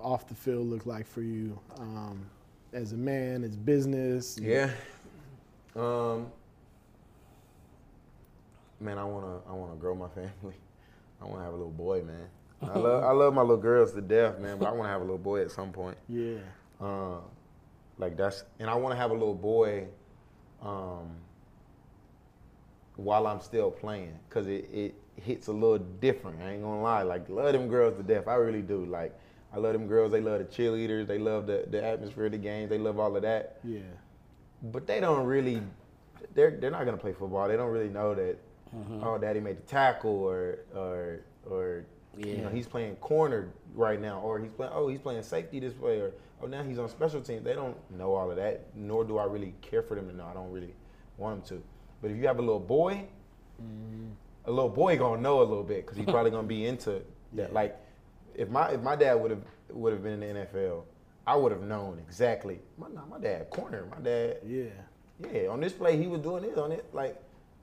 [0.00, 2.26] off the field look like for you, um,
[2.72, 4.36] as a man, as business?
[4.38, 4.70] Yeah.
[5.76, 6.26] Um.
[8.80, 10.54] Man, I wanna I wanna grow my family.
[11.20, 12.28] I wanna have a little boy, man.
[12.62, 14.58] I love I love my little girls to death, man.
[14.58, 15.96] But I wanna have a little boy at some point.
[16.08, 16.38] Yeah.
[16.80, 17.18] Uh,
[17.98, 19.86] like that's and I wanna have a little boy.
[20.62, 21.10] Um.
[22.96, 26.40] While I'm still playing, cause it, it hits a little different.
[26.40, 27.02] I ain't gonna lie.
[27.02, 28.28] Like love them girls to death.
[28.28, 28.84] I really do.
[28.86, 29.12] Like
[29.52, 30.12] I love them girls.
[30.12, 31.06] They love the cheerleaders.
[31.08, 32.70] They love the the atmosphere of the games.
[32.70, 33.80] They love all of that Yeah.
[34.72, 35.62] But they don't really
[36.34, 37.48] they're they're not gonna play football.
[37.48, 38.36] They don't really know that
[38.74, 39.04] mm-hmm.
[39.04, 41.84] oh daddy made the tackle or or or
[42.16, 45.76] you know he's playing corner right now or he's playing oh he's playing safety this
[45.76, 46.12] way or
[46.42, 47.44] oh now he's on special teams.
[47.44, 50.26] They don't know all of that, nor do I really care for them to know.
[50.26, 50.74] I don't really
[51.18, 51.64] want them to.
[52.00, 53.06] But if you have a little boy,
[53.62, 54.10] mm-hmm.
[54.46, 57.02] a little boy gonna know a little bit because he's probably gonna be into
[57.34, 57.52] that.
[57.52, 57.76] Like
[58.34, 60.84] if my if my dad would have would have been in the NFL,
[61.26, 62.60] I would have known exactly.
[62.78, 63.86] My, nah, my dad corner.
[63.90, 64.64] My dad Yeah.
[65.32, 66.84] yeah, on this play he was doing this on it.
[66.92, 67.20] Like,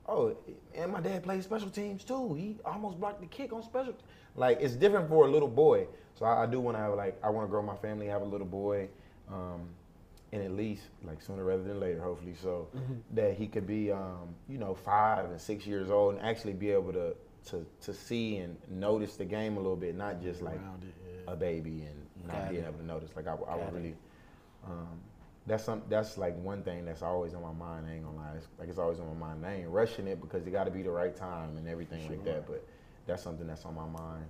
[0.08, 0.36] oh,
[0.74, 2.34] and my dad played special teams too.
[2.34, 3.94] He almost blocked the kick on special.
[4.34, 5.86] Like, it's different for a little boy.
[6.14, 8.22] So I, I do want to have like I want to grow my family, have
[8.22, 8.88] a little boy,
[9.30, 9.68] um,
[10.32, 12.68] and at least like sooner rather than later, hopefully, so
[13.12, 16.70] that he could be, um, you know, five and six years old and actually be
[16.70, 17.14] able to
[17.50, 20.94] to to see and notice the game a little bit, not just like it,
[21.26, 21.32] yeah.
[21.32, 23.10] a baby and not being able to notice.
[23.16, 23.94] Like I, I would really.
[24.66, 25.00] Um,
[25.46, 25.82] that's some.
[25.88, 27.86] That's like one thing that's always on my mind.
[27.88, 28.34] I ain't gonna lie.
[28.36, 29.44] It's, like it's always on my mind.
[29.44, 32.24] I ain't rushing it because it got to be the right time and everything like
[32.24, 32.46] that.
[32.46, 32.64] But
[33.06, 34.26] that's something that's on my mind.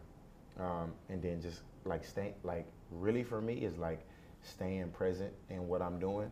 [0.59, 4.01] um, and then just like stay like really for me is like
[4.43, 6.31] staying present in what I'm doing,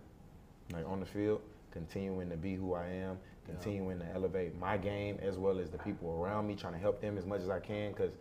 [0.73, 1.43] like on the field,
[1.73, 5.79] continuing to be who I am, continuing to elevate my game as well as the
[5.79, 8.13] people around me, trying to help them as much as I can, because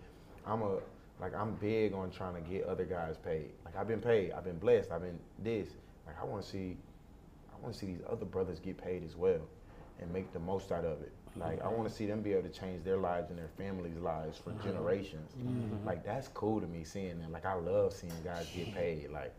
[0.46, 0.80] I'm a
[1.20, 3.52] like I'm big on trying to get other guys paid.
[3.66, 5.68] Like I've been paid, I've been blessed, I've been this.
[6.08, 6.78] Like I want to see,
[7.54, 9.42] I want to see these other brothers get paid as well,
[10.00, 11.12] and make the most out of it.
[11.36, 13.98] Like I want to see them be able to change their lives and their families'
[13.98, 14.64] lives for uh-huh.
[14.64, 15.32] generations.
[15.38, 15.86] Mm-hmm.
[15.86, 17.32] Like that's cool to me seeing that.
[17.32, 19.10] Like I love seeing guys get paid.
[19.12, 19.34] Like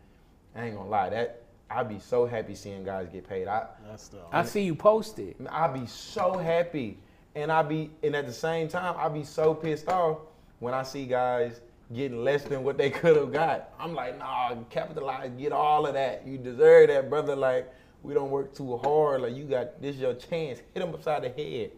[0.54, 3.48] I ain't gonna lie, that I'd be so happy seeing guys get paid.
[3.48, 5.36] I That's the I see you posted.
[5.48, 6.98] I'd be so happy,
[7.34, 10.18] and I'd be and at the same time I'd be so pissed off
[10.58, 11.60] when I see guys
[11.92, 13.72] getting less than what they could have got.
[13.78, 16.26] I'm like, nah, capitalize, get all of that.
[16.26, 17.34] You deserve that, brother.
[17.36, 17.72] Like
[18.02, 19.22] we don't work too hard.
[19.22, 20.60] Like you got this your chance.
[20.74, 21.72] Hit them upside the head.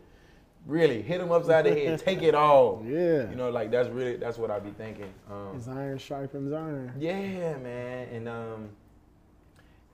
[0.66, 1.98] Really, hit them upside the head.
[2.04, 2.82] Take it all.
[2.86, 3.28] Yeah.
[3.28, 5.12] You know, like that's really that's what I be thinking.
[5.30, 6.92] Um, Is iron sharpens iron.
[6.98, 8.68] yeah, man, and um,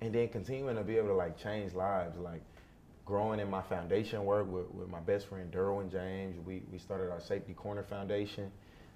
[0.00, 2.42] and then continuing to be able to like change lives, like
[3.06, 6.36] growing in my foundation work with, with my best friend Derwin James.
[6.44, 8.50] We we started our Safety Corner Foundation,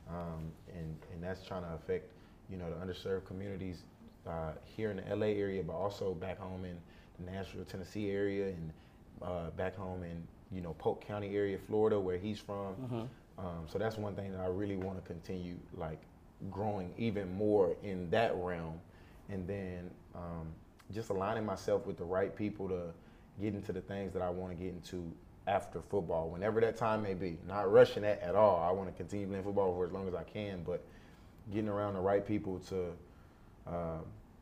[0.08, 2.10] um, and and that's trying to affect
[2.50, 3.84] you know the underserved communities
[4.26, 6.76] uh, here in the LA area, but also back home in
[7.24, 8.72] the Nashville, Tennessee area, and
[9.22, 12.74] uh, back home in you know Polk County area, Florida, where he's from.
[13.38, 16.00] Um, so that's one thing that I really want to continue like
[16.50, 18.78] growing even more in that realm,
[19.30, 20.48] and then um,
[20.92, 22.82] just aligning myself with the right people to
[23.40, 25.10] get into the things that I want to get into
[25.46, 27.38] after football, whenever that time may be.
[27.46, 28.62] Not rushing that at all.
[28.62, 30.84] I want to continue playing football for as long as I can, but
[31.52, 32.92] getting around the right people to
[33.66, 33.98] uh,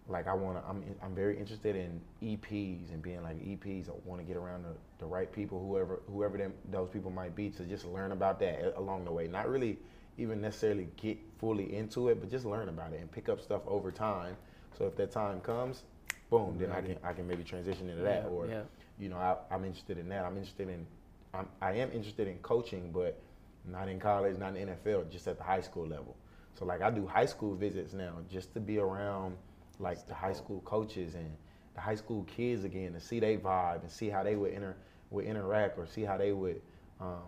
[0.09, 0.69] like I want to.
[0.69, 3.89] I'm I'm very interested in EPs and being like EPs.
[3.89, 7.35] I want to get around the, the right people, whoever whoever them, those people might
[7.35, 9.29] be, to just learn about that along the way.
[9.29, 9.79] Not really
[10.19, 13.63] even necessarily get fully into it, but just learn about it and pick up stuff
[13.67, 14.37] over time.
[14.77, 15.85] So if that time comes,
[16.29, 18.25] boom, then I can I can maybe transition into that.
[18.25, 18.63] Yeah, or yeah.
[19.01, 20.25] You know, I, I'm interested in that.
[20.25, 20.87] I'm interested in
[21.33, 23.21] I'm, I am interested in coaching, but
[23.65, 26.17] not in college, not in NFL, just at the high school level.
[26.55, 29.37] So like I do high school visits now just to be around
[29.79, 31.31] like the high school coaches and
[31.75, 34.77] the high school kids again to see they vibe and see how they would inter
[35.11, 36.61] would interact or see how they would
[37.01, 37.23] um,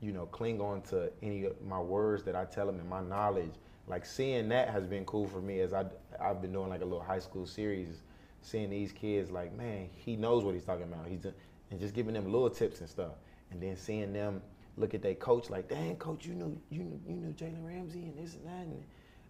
[0.00, 3.00] you know cling on to any of my words that I tell them and my
[3.00, 3.52] knowledge.
[3.86, 5.84] Like seeing that has been cool for me as I
[6.20, 8.02] I've been doing like a little high school series,
[8.44, 11.06] seeing these kids like man he knows what he's talking about.
[11.08, 11.26] He's
[11.70, 13.12] and just giving them little tips and stuff,
[13.50, 14.40] and then seeing them
[14.76, 18.04] look at their coach like, dang coach, you knew you knew you knew Jalen Ramsey
[18.04, 18.84] and this and that, and,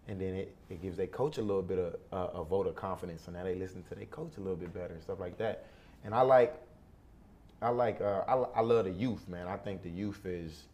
[0.07, 2.75] and then it, it gives their coach a little bit of uh, a vote of
[2.75, 5.37] confidence, so now they listen to their coach a little bit better and stuff like
[5.37, 5.65] that.
[6.03, 6.55] And I like
[7.61, 9.47] I like uh, I, I love the youth, man.
[9.47, 10.65] I think the youth is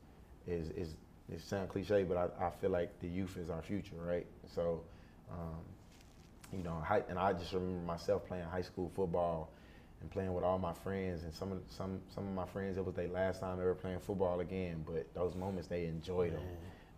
[0.48, 0.96] is is
[1.32, 4.26] it sound cliche, but I, I feel like the youth is our future, right?
[4.54, 4.82] So,
[5.32, 5.62] um,
[6.52, 9.50] you know, hi- and I just remember myself playing high school football
[10.02, 12.86] and playing with all my friends, and some of some some of my friends it
[12.86, 16.44] was their last time ever playing football again, but those moments they enjoyed them,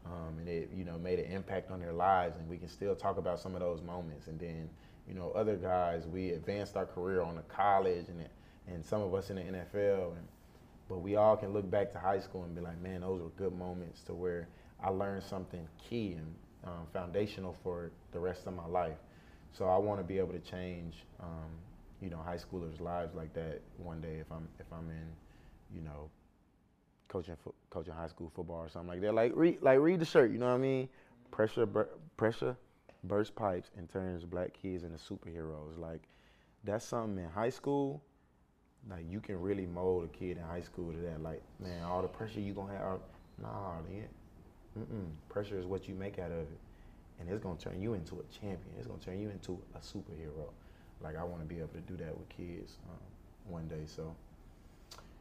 [0.05, 2.95] um, and it you know made an impact on their lives, and we can still
[2.95, 4.69] talk about some of those moments, and then
[5.07, 8.27] you know other guys we advanced our career on the college and
[8.67, 10.27] and some of us in the NFL and
[10.89, 13.29] but we all can look back to high school and be like, man, those were
[13.29, 14.47] good moments to where
[14.83, 16.35] I learned something key and
[16.65, 18.97] um, foundational for the rest of my life.
[19.53, 21.49] So I want to be able to change, um,
[22.01, 25.07] you know, high schoolers' lives like that one day if I'm if I'm in,
[25.75, 26.09] you know,
[27.07, 29.13] coaching fo- coaching high school football or something like that.
[29.13, 30.89] Like read like read the shirt, you know what I mean?
[31.31, 32.57] Pressure bur- pressure
[33.03, 35.77] burst pipes and turns black kids into superheroes.
[35.77, 36.01] Like
[36.63, 38.01] that's something in high school
[38.89, 41.21] like you can really mold a kid in high school to that.
[41.21, 42.99] Like, man, all the pressure you gonna have,
[43.41, 44.07] nah, man.
[44.77, 45.09] Mm-mm.
[45.29, 46.59] Pressure is what you make out of it,
[47.19, 48.73] and it's gonna turn you into a champion.
[48.77, 50.49] It's gonna turn you into a superhero.
[51.01, 53.83] Like I want to be able to do that with kids um, one day.
[53.85, 54.15] So,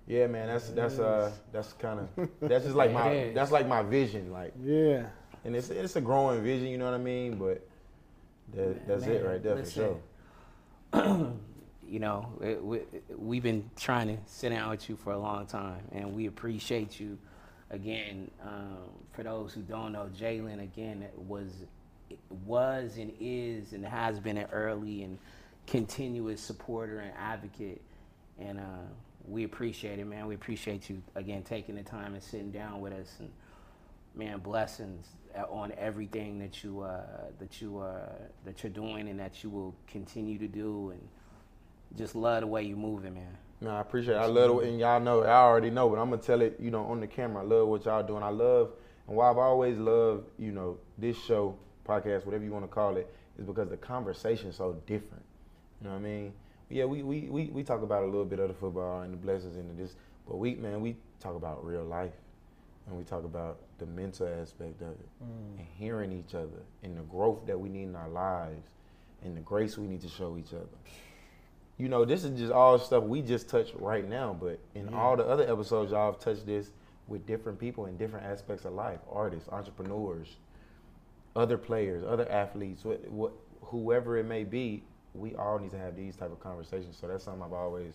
[0.07, 3.35] yeah, man, that's that's uh that's kind of that's just like my is.
[3.35, 4.33] that's like my vision.
[4.33, 5.07] Like, Yeah.
[5.45, 6.69] and it's it's a growing vision.
[6.69, 7.37] You know what I mean?
[7.37, 7.67] But
[8.55, 9.97] that, that's it right there listen.
[10.93, 11.33] for sure.
[11.89, 12.81] you know, it, we,
[13.17, 16.99] we've been trying to sit down with you for a long time, and we appreciate
[17.01, 17.19] you.
[17.71, 18.77] Again, um,
[19.13, 21.49] for those who don't know, Jalen again was
[22.47, 25.19] was and is and has been an early and
[25.67, 27.83] continuous supporter and advocate,
[28.39, 28.85] and uh,
[29.29, 30.27] we appreciate it, man.
[30.27, 33.31] We appreciate you again taking the time and sitting down with us, and
[34.15, 35.07] man, blessings
[35.49, 37.03] on everything that you uh,
[37.39, 38.09] that you uh,
[38.45, 41.09] that you're doing and that you will continue to do, and
[41.97, 43.37] just love the way you're moving, man.
[43.61, 44.19] No, I appreciate it.
[44.19, 46.71] I love it, and y'all know, I already know, but I'm gonna tell it, you
[46.73, 47.43] know, on the camera.
[47.43, 48.23] I love what y'all doing.
[48.25, 48.73] I love
[49.07, 51.57] And why I've always loved, you know, this show,
[51.87, 55.25] podcast, whatever you want to call it, is because the conversation is so different.
[55.81, 56.33] You know what I mean?
[56.69, 59.17] Yeah, we, we, we, we talk about a little bit of the football and the
[59.19, 59.95] blessings and this,
[60.29, 62.13] but we man, we talk about real life.
[62.89, 65.59] And we talk about the mental aspect of it Mm.
[65.59, 68.67] and hearing each other and the growth that we need in our lives
[69.23, 70.67] and the grace we need to show each other.
[71.79, 75.17] You know, this is just all stuff we just touched right now, but in all
[75.17, 76.71] the other episodes, y'all have touched this
[77.07, 80.37] with different people in different aspects of life artists, entrepreneurs,
[81.35, 83.33] other players, other athletes, what, what,
[83.63, 84.83] whoever it may be.
[85.15, 86.97] We all need to have these type of conversations.
[86.99, 87.95] So that's something I've always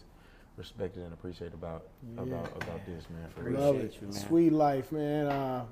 [0.55, 1.87] respected and appreciated about
[2.17, 3.29] about about this, man.
[3.35, 3.49] For.
[3.49, 3.95] Love it.
[4.01, 4.13] you, man.
[4.13, 5.27] Suite Life, man.
[5.27, 5.65] Uh,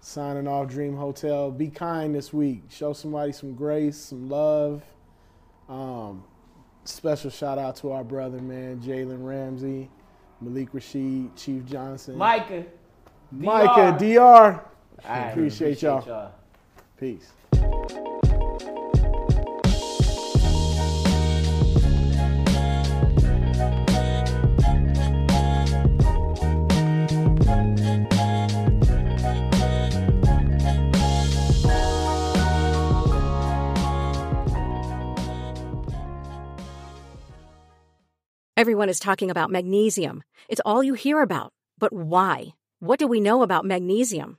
[0.00, 1.50] signing off Dream Hotel.
[1.50, 2.62] Be kind this week.
[2.68, 4.82] Show somebody some grace, some love.
[5.68, 6.24] Um,
[6.84, 9.90] special shout out to our brother, man, Jalen Ramsey,
[10.40, 12.64] Malik Rashid, Chief Johnson, Micah.
[13.32, 14.16] Micah, DR.
[14.16, 14.62] Dr.
[15.04, 16.32] All right, Appreciate y'all.
[16.98, 17.30] Peace.
[38.56, 40.22] Everyone is talking about magnesium.
[40.48, 41.52] It's all you hear about.
[41.78, 42.54] But why?
[42.80, 44.38] What do we know about magnesium?